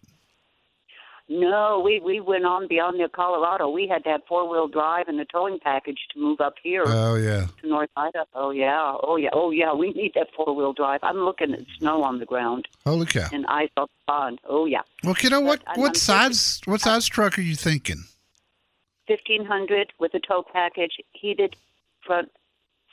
No, 1.33 1.79
we 1.79 2.01
we 2.01 2.19
went 2.19 2.43
on 2.45 2.67
beyond 2.67 2.99
the 2.99 3.07
Colorado. 3.07 3.69
We 3.69 3.87
had 3.87 4.03
to 4.03 4.09
have 4.09 4.21
four 4.27 4.49
wheel 4.49 4.67
drive 4.67 5.07
and 5.07 5.17
a 5.21 5.23
towing 5.23 5.59
package 5.59 5.99
to 6.13 6.19
move 6.19 6.41
up 6.41 6.55
here 6.61 6.83
Oh 6.85 7.15
yeah. 7.15 7.45
to 7.61 7.67
North 7.69 7.89
Idaho. 7.95 8.25
Oh 8.33 8.49
yeah, 8.51 8.97
oh 9.01 9.15
yeah, 9.15 9.29
oh 9.31 9.49
yeah. 9.51 9.73
We 9.73 9.91
need 9.93 10.11
that 10.15 10.27
four 10.35 10.53
wheel 10.53 10.73
drive. 10.73 10.99
I'm 11.03 11.19
looking 11.19 11.53
at 11.53 11.61
snow 11.79 12.03
on 12.03 12.19
the 12.19 12.25
ground 12.25 12.67
Holy 12.85 13.05
cow. 13.05 13.29
and 13.31 13.45
ice 13.45 13.69
on 13.77 13.87
the 13.87 14.11
pond. 14.11 14.39
Oh 14.43 14.65
yeah, 14.65 14.81
Well, 15.05 15.15
kiddo, 15.15 15.39
what 15.39 15.61
I'm- 15.67 15.79
what 15.79 15.89
I'm 15.91 15.95
size 15.95 16.59
what 16.65 16.81
size 16.81 17.07
truck 17.07 17.37
are 17.37 17.41
you 17.41 17.55
thinking? 17.55 18.03
fifteen 19.07 19.45
hundred 19.45 19.93
with 19.99 20.13
a 20.13 20.19
tow 20.19 20.43
package, 20.51 20.97
heated 21.13 21.55
front 22.05 22.29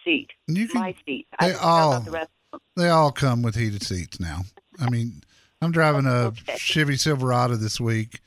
seat, 0.04 0.28
You 0.46 0.68
can- 0.68 0.80
my 0.80 0.94
seat. 1.04 1.26
They 1.40 1.54
all- 1.54 2.00
the 2.00 2.10
rest. 2.12 2.30
They 2.76 2.88
all 2.88 3.10
come 3.10 3.42
with 3.42 3.56
heated 3.56 3.82
seats 3.82 4.20
now. 4.20 4.42
I 4.80 4.88
mean, 4.88 5.22
I'm 5.60 5.72
driving 5.72 6.06
a 6.06 6.32
Chevy 6.56 6.96
Silverado 6.96 7.56
this 7.56 7.80
week. 7.80 8.20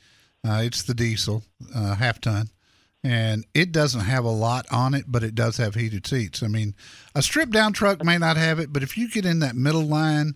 Uh, 0.46 0.62
it's 0.64 0.82
the 0.82 0.94
diesel, 0.94 1.44
uh, 1.74 1.94
half 1.94 2.20
ton, 2.20 2.48
and 3.04 3.44
it 3.54 3.72
doesn't 3.72 4.00
have 4.00 4.24
a 4.24 4.30
lot 4.30 4.66
on 4.72 4.94
it, 4.94 5.04
but 5.08 5.22
it 5.22 5.34
does 5.34 5.56
have 5.56 5.74
heated 5.74 6.06
seats. 6.06 6.42
I 6.42 6.48
mean, 6.48 6.74
a 7.14 7.22
stripped 7.22 7.52
down 7.52 7.72
truck 7.72 8.04
may 8.04 8.18
not 8.18 8.36
have 8.36 8.58
it, 8.58 8.72
but 8.72 8.82
if 8.82 8.96
you 8.98 9.08
get 9.08 9.24
in 9.24 9.38
that 9.40 9.54
middle 9.54 9.86
line, 9.86 10.34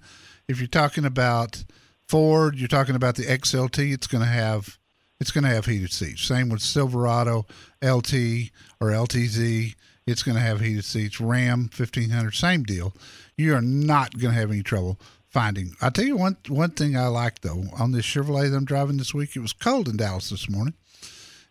if 0.49 0.59
you're 0.59 0.69
talking 0.69 1.05
about 1.05 1.64
Ford, 2.09 2.57
you're 2.57 2.69
talking 2.69 2.95
about 2.95 3.16
the 3.16 3.25
XLT, 3.25 3.92
it's 3.92 4.07
going 4.07 4.23
to 4.23 4.31
have 4.31 4.79
it's 5.19 5.31
going 5.31 5.45
to 5.45 5.51
have 5.51 5.64
heated 5.64 5.92
seats. 5.92 6.23
Same 6.23 6.51
with 6.51 6.61
Silverado 6.61 7.47
LT 7.83 8.51
or 8.81 8.90
LTZ, 8.90 9.75
it's 10.07 10.23
going 10.23 10.37
to 10.37 10.42
have 10.42 10.61
heated 10.61 10.85
seats. 10.85 11.21
Ram 11.21 11.71
1500, 11.75 12.35
same 12.35 12.62
deal. 12.64 12.92
You 13.37 13.55
are 13.55 13.62
not 13.62 14.19
going 14.19 14.35
to 14.35 14.40
have 14.40 14.51
any 14.51 14.62
trouble 14.62 15.01
finding. 15.37 15.77
I'll 15.83 15.90
tell 15.90 16.07
you 16.07 16.16
one 16.16 16.38
one 16.49 16.70
thing 16.70 16.96
I 16.96 17.09
like 17.09 17.42
though 17.42 17.64
on 17.79 17.92
this 17.92 18.07
Chevrolet 18.07 18.51
that 18.51 18.57
I'm 18.57 18.64
driving 18.64 18.96
this 18.96 19.12
week. 19.12 19.37
It 19.37 19.40
was 19.40 19.53
cold 19.53 19.87
in 19.87 19.99
Dallas 19.99 20.31
this 20.31 20.49
morning, 20.49 20.72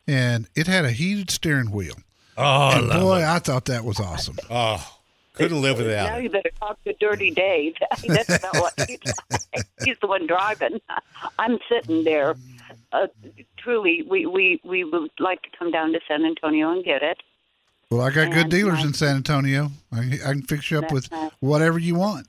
and 0.07 0.47
it 0.55 0.65
had 0.65 0.85
a 0.85 0.91
heated 0.91 1.29
steering 1.29 1.69
wheel. 1.69 1.93
Oh, 2.35 2.71
and 2.71 2.89
boy, 2.89 3.19
it. 3.19 3.25
I 3.25 3.37
thought 3.37 3.65
that 3.65 3.85
was 3.85 3.99
awesome. 3.99 4.37
Oh, 4.49 4.97
couldn't 5.33 5.61
live 5.61 5.77
without 5.77 6.09
now 6.09 6.17
you 6.17 6.31
better 6.31 6.49
talk 6.59 6.83
to 6.83 6.93
Dirty 6.93 7.29
Dave. 7.29 7.75
That's 8.07 8.37
about 8.37 8.55
what 8.55 8.73
he's 8.87 8.97
like. 9.29 9.67
He's 9.83 9.97
the 10.01 10.07
one 10.07 10.25
driving. 10.25 10.81
I'm 11.37 11.59
sitting 11.69 12.05
there. 12.05 12.35
Uh, 12.91 13.07
truly, 13.57 14.01
we, 14.09 14.25
we, 14.25 14.61
we 14.63 14.83
would 14.83 15.11
like 15.19 15.43
to 15.43 15.49
come 15.59 15.69
down 15.69 15.93
to 15.93 15.99
San 16.07 16.25
Antonio 16.25 16.71
and 16.71 16.83
get 16.83 17.03
it. 17.03 17.21
Well, 17.91 18.01
I 18.01 18.09
got 18.09 18.31
good 18.31 18.49
dealers 18.49 18.79
my, 18.79 18.85
in 18.85 18.93
San 18.93 19.17
Antonio. 19.17 19.71
I, 19.91 19.99
I, 20.25 20.31
can 20.31 20.41
fix 20.41 20.71
you 20.71 20.79
up 20.79 20.91
with 20.91 21.09
whatever 21.39 21.77
you 21.77 21.95
want. 21.95 22.27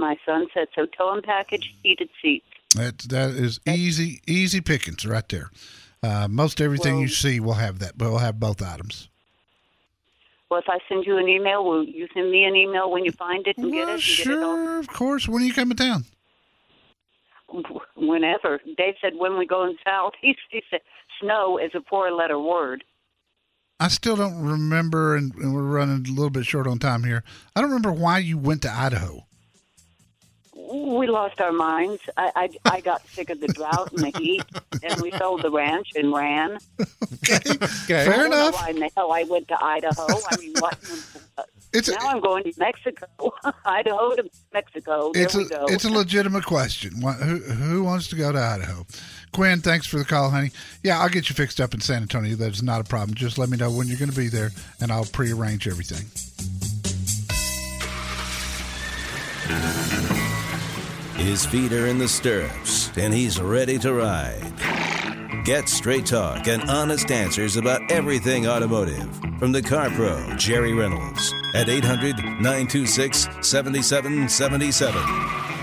My 0.00 0.16
son 0.24 0.46
said 0.54 0.68
so. 0.74 0.86
Tow 0.86 1.12
and 1.12 1.22
package, 1.22 1.74
heated 1.82 2.08
seats. 2.22 2.46
That 2.74 2.98
that 3.10 3.30
is 3.30 3.60
easy 3.68 4.22
easy 4.26 4.62
pickings 4.62 5.04
right 5.04 5.28
there. 5.28 5.50
Uh, 6.02 6.26
most 6.26 6.60
everything 6.62 6.94
well, 6.94 7.02
you 7.02 7.08
see 7.08 7.38
will 7.38 7.54
have 7.54 7.80
that. 7.80 7.98
But 7.98 8.08
we'll 8.08 8.18
have 8.18 8.40
both 8.40 8.62
items. 8.62 9.08
Well, 10.50 10.58
if 10.58 10.68
I 10.68 10.78
send 10.88 11.04
you 11.04 11.18
an 11.18 11.28
email, 11.28 11.64
will 11.64 11.84
you 11.84 12.08
send 12.14 12.30
me 12.30 12.44
an 12.44 12.56
email 12.56 12.90
when 12.90 13.04
you 13.04 13.12
find 13.12 13.46
it 13.46 13.58
and 13.58 13.66
well, 13.66 13.74
get 13.74 13.88
it? 13.88 13.92
And 13.92 14.02
sure, 14.02 14.56
get 14.56 14.76
it 14.76 14.78
of 14.78 14.88
course. 14.88 15.28
When 15.28 15.42
are 15.42 15.46
you 15.46 15.52
coming 15.52 15.76
down? 15.76 16.06
Whenever. 17.94 18.60
Dave 18.78 18.94
said 19.02 19.12
when 19.16 19.36
we 19.36 19.46
go 19.46 19.64
in 19.64 19.76
south, 19.84 20.14
he, 20.22 20.34
he 20.48 20.62
said 20.70 20.80
snow 21.20 21.58
is 21.58 21.72
a 21.74 21.82
four-letter 21.90 22.38
word. 22.38 22.84
I 23.78 23.88
still 23.88 24.16
don't 24.16 24.42
remember, 24.42 25.16
and, 25.16 25.34
and 25.34 25.54
we're 25.54 25.62
running 25.62 26.06
a 26.06 26.10
little 26.10 26.30
bit 26.30 26.46
short 26.46 26.66
on 26.66 26.78
time 26.78 27.04
here. 27.04 27.22
I 27.54 27.60
don't 27.60 27.70
remember 27.70 27.92
why 27.92 28.18
you 28.18 28.38
went 28.38 28.62
to 28.62 28.72
Idaho 28.72 29.26
we 30.68 31.06
lost 31.06 31.40
our 31.40 31.52
minds. 31.52 32.02
I, 32.16 32.32
I, 32.36 32.76
I 32.76 32.80
got 32.80 33.06
sick 33.08 33.30
of 33.30 33.40
the 33.40 33.48
drought 33.48 33.92
and 33.92 34.12
the 34.12 34.18
heat, 34.18 34.44
and 34.82 35.00
we 35.00 35.10
sold 35.12 35.42
the 35.42 35.50
ranch 35.50 35.88
and 35.94 36.12
ran. 36.12 36.58
Okay, 36.80 37.38
okay. 37.50 38.04
fair 38.04 38.26
enough. 38.26 38.54
why 38.54 38.70
in 38.70 38.80
the 38.80 38.90
hell 38.96 39.12
I 39.12 39.24
went 39.24 39.48
to 39.48 39.62
Idaho? 39.62 40.06
I 40.30 40.36
mean, 40.38 40.54
what? 40.58 40.78
It's 41.72 41.88
now 41.88 42.08
i 42.08 42.12
am 42.12 42.20
going 42.20 42.42
to 42.42 42.52
Mexico, 42.58 43.06
Idaho 43.64 44.16
to 44.16 44.28
Mexico. 44.52 45.12
There 45.12 45.22
it's 45.22 45.36
a. 45.36 45.46
It's 45.66 45.84
a 45.84 45.90
legitimate 45.90 46.44
question. 46.44 47.00
Who, 47.00 47.38
who 47.38 47.84
wants 47.84 48.08
to 48.08 48.16
go 48.16 48.32
to 48.32 48.38
Idaho? 48.38 48.84
Quinn, 49.32 49.60
thanks 49.60 49.86
for 49.86 49.98
the 49.98 50.04
call, 50.04 50.30
honey. 50.30 50.50
Yeah, 50.82 50.98
I'll 50.98 51.08
get 51.08 51.28
you 51.28 51.36
fixed 51.36 51.60
up 51.60 51.72
in 51.72 51.80
San 51.80 52.02
Antonio. 52.02 52.34
That's 52.34 52.62
not 52.62 52.80
a 52.80 52.84
problem. 52.84 53.14
Just 53.14 53.38
let 53.38 53.48
me 53.48 53.56
know 53.56 53.70
when 53.70 53.86
you're 53.86 53.98
going 53.98 54.10
to 54.10 54.16
be 54.16 54.26
there, 54.26 54.50
and 54.80 54.90
I'll 54.90 55.04
prearrange 55.04 55.68
everything. 55.68 56.06
His 61.20 61.44
feet 61.44 61.72
are 61.72 61.86
in 61.86 61.98
the 61.98 62.08
stirrups, 62.08 62.96
and 62.96 63.12
he's 63.12 63.38
ready 63.38 63.78
to 63.80 63.92
ride. 63.92 65.44
Get 65.44 65.68
straight 65.68 66.06
talk 66.06 66.48
and 66.48 66.62
honest 66.68 67.10
answers 67.10 67.56
about 67.56 67.92
everything 67.92 68.48
automotive 68.48 69.14
from 69.38 69.52
the 69.52 69.60
Car 69.60 69.90
Pro, 69.90 70.34
Jerry 70.36 70.72
Reynolds, 70.72 71.34
at 71.54 71.68
800 71.68 72.16
926 72.16 73.28
7777. 73.42 75.02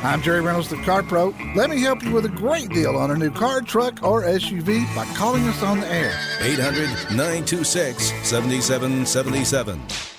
I'm 0.04 0.22
Jerry 0.22 0.41
Reynolds, 0.41 0.70
the 0.70 0.82
Car 0.84 1.02
Pro. 1.02 1.34
Let 1.56 1.72
me 1.72 1.82
help 1.82 2.04
you 2.04 2.12
with 2.12 2.26
a 2.26 2.30
great 2.30 2.70
deal 2.70 2.96
on 2.96 3.10
a 3.10 3.15
new 3.15 3.32
car, 3.32 3.62
truck, 3.62 4.04
or 4.04 4.24
SUV 4.26 4.86
by 4.96 5.06
calling 5.15 5.43
us 5.48 5.63
on 5.63 5.80
the 5.80 5.91
air. 5.91 6.13
800 6.39 7.15
926 7.17 8.13
7777. 8.24 10.16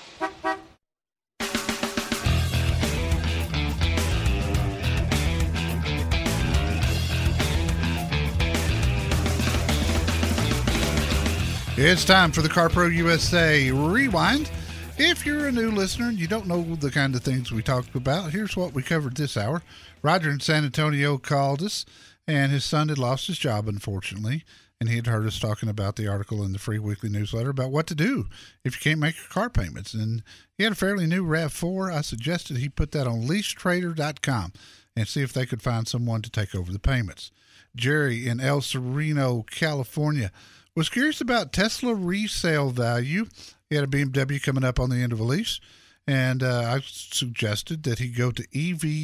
It's 11.81 12.03
time 12.03 12.33
for 12.33 12.41
the 12.41 12.49
CarPro 12.49 12.93
USA 12.93 13.71
Rewind. 13.71 14.51
If 14.97 15.25
you're 15.25 15.47
a 15.47 15.51
new 15.51 15.71
listener 15.71 16.09
and 16.09 16.19
you 16.19 16.27
don't 16.27 16.45
know 16.45 16.75
the 16.75 16.91
kind 16.91 17.15
of 17.15 17.23
things 17.23 17.53
we 17.53 17.63
talked 17.63 17.95
about, 17.95 18.31
here's 18.31 18.57
what 18.57 18.73
we 18.73 18.83
covered 18.83 19.15
this 19.15 19.37
hour. 19.37 19.63
Roger 20.01 20.29
in 20.29 20.41
San 20.41 20.65
Antonio 20.65 21.17
called 21.17 21.63
us, 21.63 21.85
and 22.27 22.51
his 22.51 22.65
son 22.65 22.89
had 22.89 22.97
lost 22.97 23.27
his 23.27 23.37
job, 23.37 23.69
unfortunately. 23.69 24.43
And 24.81 24.89
he 24.89 24.97
had 24.97 25.07
heard 25.07 25.25
us 25.25 25.39
talking 25.39 25.69
about 25.69 25.95
the 25.95 26.05
article 26.05 26.43
in 26.43 26.51
the 26.51 26.59
free 26.59 26.79
weekly 26.79 27.07
newsletter 27.07 27.51
about 27.51 27.71
what 27.71 27.87
to 27.87 27.95
do 27.95 28.27
if 28.65 28.75
you 28.75 28.81
can't 28.81 28.99
make 28.99 29.15
your 29.15 29.29
car 29.29 29.49
payments. 29.49 29.93
And 29.93 30.21
he 30.57 30.65
had 30.65 30.73
a 30.73 30.75
fairly 30.75 31.07
new 31.07 31.25
RAV4. 31.25 31.93
I 31.93 32.01
suggested 32.01 32.57
he 32.57 32.67
put 32.67 32.91
that 32.91 33.07
on 33.07 33.21
leasetrader.com 33.21 34.51
and 34.97 35.07
see 35.07 35.21
if 35.21 35.31
they 35.31 35.45
could 35.45 35.61
find 35.61 35.87
someone 35.87 36.23
to 36.23 36.29
take 36.29 36.53
over 36.53 36.73
the 36.73 36.77
payments. 36.77 37.31
Jerry 37.73 38.27
in 38.27 38.41
El 38.41 38.59
Sereno, 38.59 39.45
California 39.49 40.33
was 40.79 40.87
curious 40.87 41.19
about 41.19 41.51
Tesla 41.51 41.93
resale 41.93 42.69
value. 42.69 43.25
He 43.69 43.75
had 43.75 43.83
a 43.83 43.87
BMW 43.87 44.41
coming 44.41 44.63
up 44.63 44.79
on 44.79 44.89
the 44.89 45.03
end 45.03 45.11
of 45.11 45.19
a 45.19 45.23
lease, 45.23 45.59
and 46.07 46.41
uh, 46.41 46.73
I 46.73 46.79
suggested 46.85 47.83
that 47.83 47.99
he 47.99 48.07
go 48.07 48.31
to 48.31 48.43
ev-cpo.com, 48.55 48.95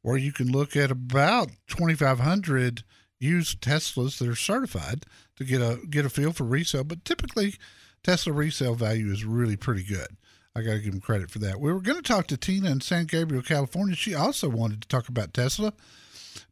where 0.00 0.16
you 0.16 0.32
can 0.32 0.50
look 0.50 0.76
at 0.76 0.90
about 0.90 1.50
2,500 1.68 2.84
used 3.20 3.60
Teslas 3.60 4.16
that 4.16 4.28
are 4.28 4.34
certified 4.34 5.04
to 5.36 5.44
get 5.44 5.60
a 5.60 5.78
get 5.90 6.06
a 6.06 6.10
feel 6.10 6.32
for 6.32 6.44
resale. 6.44 6.84
But 6.84 7.04
typically, 7.04 7.56
Tesla 8.02 8.32
resale 8.32 8.76
value 8.76 9.12
is 9.12 9.26
really 9.26 9.56
pretty 9.56 9.84
good. 9.84 10.16
I 10.54 10.62
got 10.62 10.72
to 10.72 10.78
give 10.78 10.94
him 10.94 11.02
credit 11.02 11.30
for 11.30 11.38
that. 11.40 11.60
We 11.60 11.70
were 11.70 11.82
going 11.82 12.02
to 12.02 12.02
talk 12.02 12.28
to 12.28 12.38
Tina 12.38 12.70
in 12.70 12.80
San 12.80 13.04
Gabriel, 13.04 13.42
California. 13.42 13.94
She 13.94 14.14
also 14.14 14.48
wanted 14.48 14.80
to 14.80 14.88
talk 14.88 15.10
about 15.10 15.34
Tesla. 15.34 15.74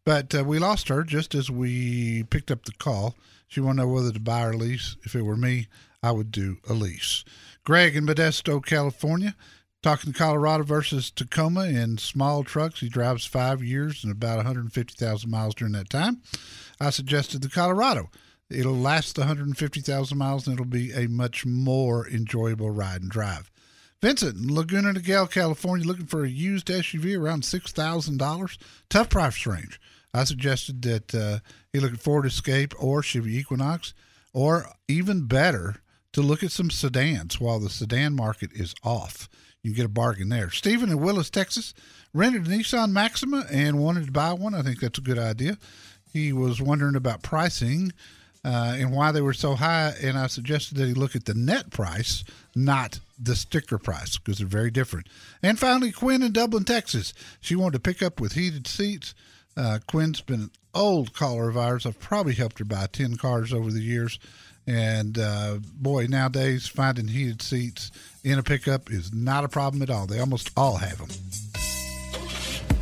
But 0.04 0.34
uh, 0.34 0.44
we 0.44 0.58
lost 0.58 0.88
her 0.88 1.02
just 1.02 1.34
as 1.34 1.50
we 1.50 2.24
picked 2.24 2.50
up 2.50 2.64
the 2.64 2.72
call. 2.72 3.16
She 3.46 3.60
wanted 3.60 3.82
to 3.82 3.86
know 3.86 3.92
whether 3.94 4.12
to 4.12 4.20
buy 4.20 4.44
or 4.44 4.54
lease. 4.54 4.96
If 5.04 5.14
it 5.14 5.22
were 5.22 5.36
me, 5.36 5.68
I 6.02 6.10
would 6.10 6.30
do 6.30 6.58
a 6.68 6.72
lease. 6.72 7.24
Greg 7.64 7.96
in 7.96 8.06
Modesto, 8.06 8.64
California, 8.64 9.34
talking 9.82 10.12
Colorado 10.12 10.64
versus 10.64 11.10
Tacoma 11.10 11.64
in 11.64 11.98
small 11.98 12.44
trucks. 12.44 12.80
He 12.80 12.88
drives 12.88 13.24
five 13.26 13.62
years 13.62 14.02
and 14.02 14.12
about 14.12 14.36
150,000 14.36 15.30
miles 15.30 15.54
during 15.54 15.72
that 15.74 15.90
time. 15.90 16.22
I 16.80 16.90
suggested 16.90 17.42
the 17.42 17.48
Colorado. 17.48 18.10
It'll 18.50 18.76
last 18.76 19.16
150,000 19.18 20.18
miles 20.18 20.46
and 20.46 20.54
it'll 20.54 20.66
be 20.66 20.92
a 20.92 21.08
much 21.08 21.46
more 21.46 22.08
enjoyable 22.08 22.70
ride 22.70 23.02
and 23.02 23.10
drive. 23.10 23.50
Vincent 24.04 24.36
in 24.36 24.54
Laguna 24.54 24.92
Niguel, 24.92 25.30
California, 25.30 25.86
looking 25.86 26.04
for 26.04 26.24
a 26.24 26.28
used 26.28 26.66
SUV 26.66 27.18
around 27.18 27.42
$6,000. 27.42 28.58
Tough 28.90 29.08
price 29.08 29.46
range. 29.46 29.80
I 30.12 30.24
suggested 30.24 30.82
that 30.82 31.14
uh, 31.14 31.38
he 31.72 31.80
look 31.80 31.94
at 31.94 32.00
Ford 32.00 32.26
Escape 32.26 32.74
or 32.78 33.02
Chevy 33.02 33.34
Equinox, 33.38 33.94
or 34.34 34.66
even 34.88 35.26
better, 35.26 35.76
to 36.12 36.20
look 36.20 36.42
at 36.42 36.52
some 36.52 36.70
sedans 36.70 37.40
while 37.40 37.58
the 37.58 37.70
sedan 37.70 38.14
market 38.14 38.50
is 38.52 38.74
off. 38.84 39.26
You 39.62 39.70
can 39.70 39.76
get 39.76 39.86
a 39.86 39.88
bargain 39.88 40.28
there. 40.28 40.50
Stephen 40.50 40.90
in 40.90 41.00
Willis, 41.00 41.30
Texas, 41.30 41.72
rented 42.12 42.46
a 42.46 42.50
Nissan 42.50 42.90
Maxima 42.90 43.46
and 43.50 43.78
wanted 43.78 44.04
to 44.04 44.12
buy 44.12 44.34
one. 44.34 44.54
I 44.54 44.60
think 44.60 44.80
that's 44.80 44.98
a 44.98 45.00
good 45.00 45.18
idea. 45.18 45.56
He 46.12 46.30
was 46.30 46.60
wondering 46.60 46.94
about 46.94 47.22
pricing 47.22 47.90
uh, 48.44 48.76
and 48.78 48.92
why 48.92 49.10
they 49.12 49.22
were 49.22 49.32
so 49.32 49.54
high, 49.54 49.94
and 50.02 50.18
I 50.18 50.26
suggested 50.26 50.76
that 50.76 50.86
he 50.86 50.94
look 50.94 51.16
at 51.16 51.24
the 51.24 51.34
net 51.34 51.70
price, 51.70 52.24
not 52.54 53.00
the 53.18 53.36
sticker 53.36 53.78
price, 53.78 54.18
because 54.18 54.38
they're 54.38 54.46
very 54.46 54.70
different. 54.70 55.08
And 55.42 55.58
finally, 55.58 55.92
Quinn 55.92 56.22
in 56.22 56.32
Dublin, 56.32 56.64
Texas. 56.64 57.14
She 57.40 57.56
wanted 57.56 57.74
to 57.74 57.80
pick 57.80 58.02
up 58.02 58.20
with 58.20 58.32
heated 58.32 58.66
seats 58.66 59.14
uh, 59.56 59.78
Quinn's 59.86 60.20
been 60.20 60.40
an 60.42 60.50
old 60.74 61.14
caller 61.14 61.48
of 61.48 61.56
ours. 61.56 61.86
I've 61.86 61.98
probably 61.98 62.34
helped 62.34 62.58
her 62.58 62.64
buy 62.64 62.86
10 62.86 63.16
cars 63.16 63.52
over 63.52 63.70
the 63.70 63.80
years. 63.80 64.18
And 64.66 65.18
uh, 65.18 65.58
boy, 65.74 66.06
nowadays, 66.06 66.66
finding 66.66 67.08
heated 67.08 67.42
seats 67.42 67.90
in 68.22 68.38
a 68.38 68.42
pickup 68.42 68.90
is 68.90 69.12
not 69.12 69.44
a 69.44 69.48
problem 69.48 69.82
at 69.82 69.90
all. 69.90 70.06
They 70.06 70.20
almost 70.20 70.50
all 70.56 70.76
have 70.76 70.98
them. 70.98 71.08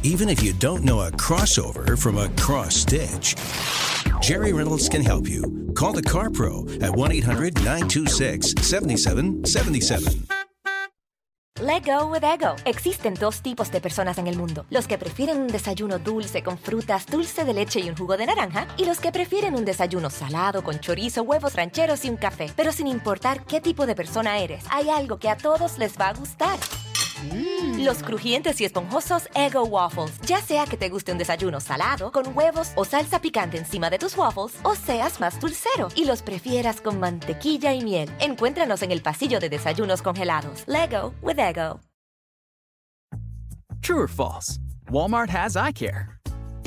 Even 0.05 0.29
if 0.29 0.43
you 0.43 0.53
don't 0.53 0.85
know 0.85 1.01
a 1.01 1.11
crossover 1.13 1.99
from 1.99 2.19
a 2.19 2.29
cross 2.31 2.75
stitch, 2.75 3.37
Jerry 4.23 4.53
Reynolds 4.53 4.89
can 4.89 5.03
help 5.03 5.29
you. 5.29 5.43
Call 5.75 5.93
the 5.93 6.01
Car 6.01 6.31
Pro 6.31 6.65
at 6.81 6.95
1 6.95 7.11
800 7.11 7.55
926 7.57 8.55
7777. 8.63 10.29
Let 11.61 11.85
go 11.85 12.07
with 12.07 12.23
ego. 12.23 12.55
Existen 12.65 13.15
dos 13.15 13.43
tipos 13.43 13.73
de 13.73 13.81
personas 13.81 14.19
en 14.19 14.29
el 14.29 14.37
mundo: 14.37 14.65
los 14.71 14.87
que 14.87 14.97
prefieren 14.97 15.39
un 15.41 15.49
desayuno 15.49 15.99
dulce 15.99 16.45
con 16.45 16.57
frutas, 16.57 17.07
dulce 17.07 17.45
de 17.45 17.53
leche 17.53 17.81
y 17.81 17.89
un 17.89 17.97
jugo 17.97 18.17
de 18.17 18.27
naranja, 18.27 18.69
y 18.77 18.85
los 18.85 19.01
que 19.01 19.11
prefieren 19.11 19.57
un 19.57 19.65
desayuno 19.65 20.09
salado 20.09 20.63
con 20.63 20.79
chorizo, 20.79 21.23
huevos 21.25 21.57
rancheros 21.57 22.05
y 22.05 22.09
un 22.09 22.17
café. 22.17 22.47
Pero 22.55 22.71
sin 22.71 22.87
importar 22.87 23.45
qué 23.45 23.61
tipo 23.61 23.87
de 23.87 23.97
persona 23.97 24.39
eres, 24.39 24.65
hay 24.71 24.89
algo 24.89 25.19
que 25.19 25.31
a 25.31 25.37
todos 25.37 25.79
les 25.79 25.99
va 25.99 26.11
a 26.11 26.15
gustar. 26.15 26.61
Los 27.79 28.03
crujientes 28.03 28.61
y 28.61 28.65
esponjosos 28.65 29.29
Ego 29.35 29.65
Waffles. 29.65 30.21
Ya 30.27 30.41
sea 30.41 30.67
que 30.67 30.77
te 30.77 30.89
guste 30.89 31.13
un 31.13 31.19
desayuno 31.19 31.61
salado, 31.61 32.11
con 32.13 32.37
huevos 32.37 32.73
o 32.77 32.85
salsa 32.85 33.21
picante 33.21 33.59
encima 33.59 33.91
de 33.91 33.99
tus 33.99 34.17
waffles, 34.17 34.59
o 34.63 34.75
seas 34.75 35.21
más 35.21 35.39
dulcero 35.41 35.89
y 35.95 36.05
los 36.05 36.23
prefieras 36.23 36.81
con 36.81 36.99
mantequilla 36.99 37.73
y 37.75 37.83
miel. 37.83 38.11
Encuéntranos 38.21 38.83
en 38.83 38.91
el 38.93 39.03
pasillo 39.03 39.41
de 39.41 39.49
desayunos 39.49 40.03
congelados. 40.03 40.65
Lego 40.67 41.15
with 41.23 41.39
Ego. 41.39 41.81
True 43.83 44.03
or 44.03 44.09
false? 44.09 44.59
Walmart 44.91 45.29
has 45.29 45.57
eye 45.57 45.73
care. 45.73 46.19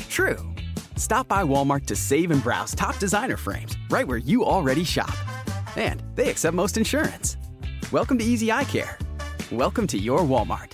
True. 0.09 0.37
Stop 0.97 1.27
by 1.27 1.43
Walmart 1.43 1.85
to 1.85 1.95
save 1.95 2.31
and 2.31 2.43
browse 2.43 2.75
top 2.75 2.97
designer 2.99 3.37
frames 3.37 3.77
right 3.89 4.07
where 4.07 4.17
you 4.17 4.43
already 4.43 4.83
shop. 4.83 5.15
And 5.77 6.01
they 6.15 6.29
accept 6.29 6.55
most 6.55 6.77
insurance. 6.77 7.37
Welcome 7.91 8.17
to 8.19 8.23
Easy 8.23 8.51
Eye 8.51 8.63
Care. 8.65 8.97
Welcome 9.51 9.85
to 9.87 9.97
your 9.99 10.21
Walmart. 10.21 10.71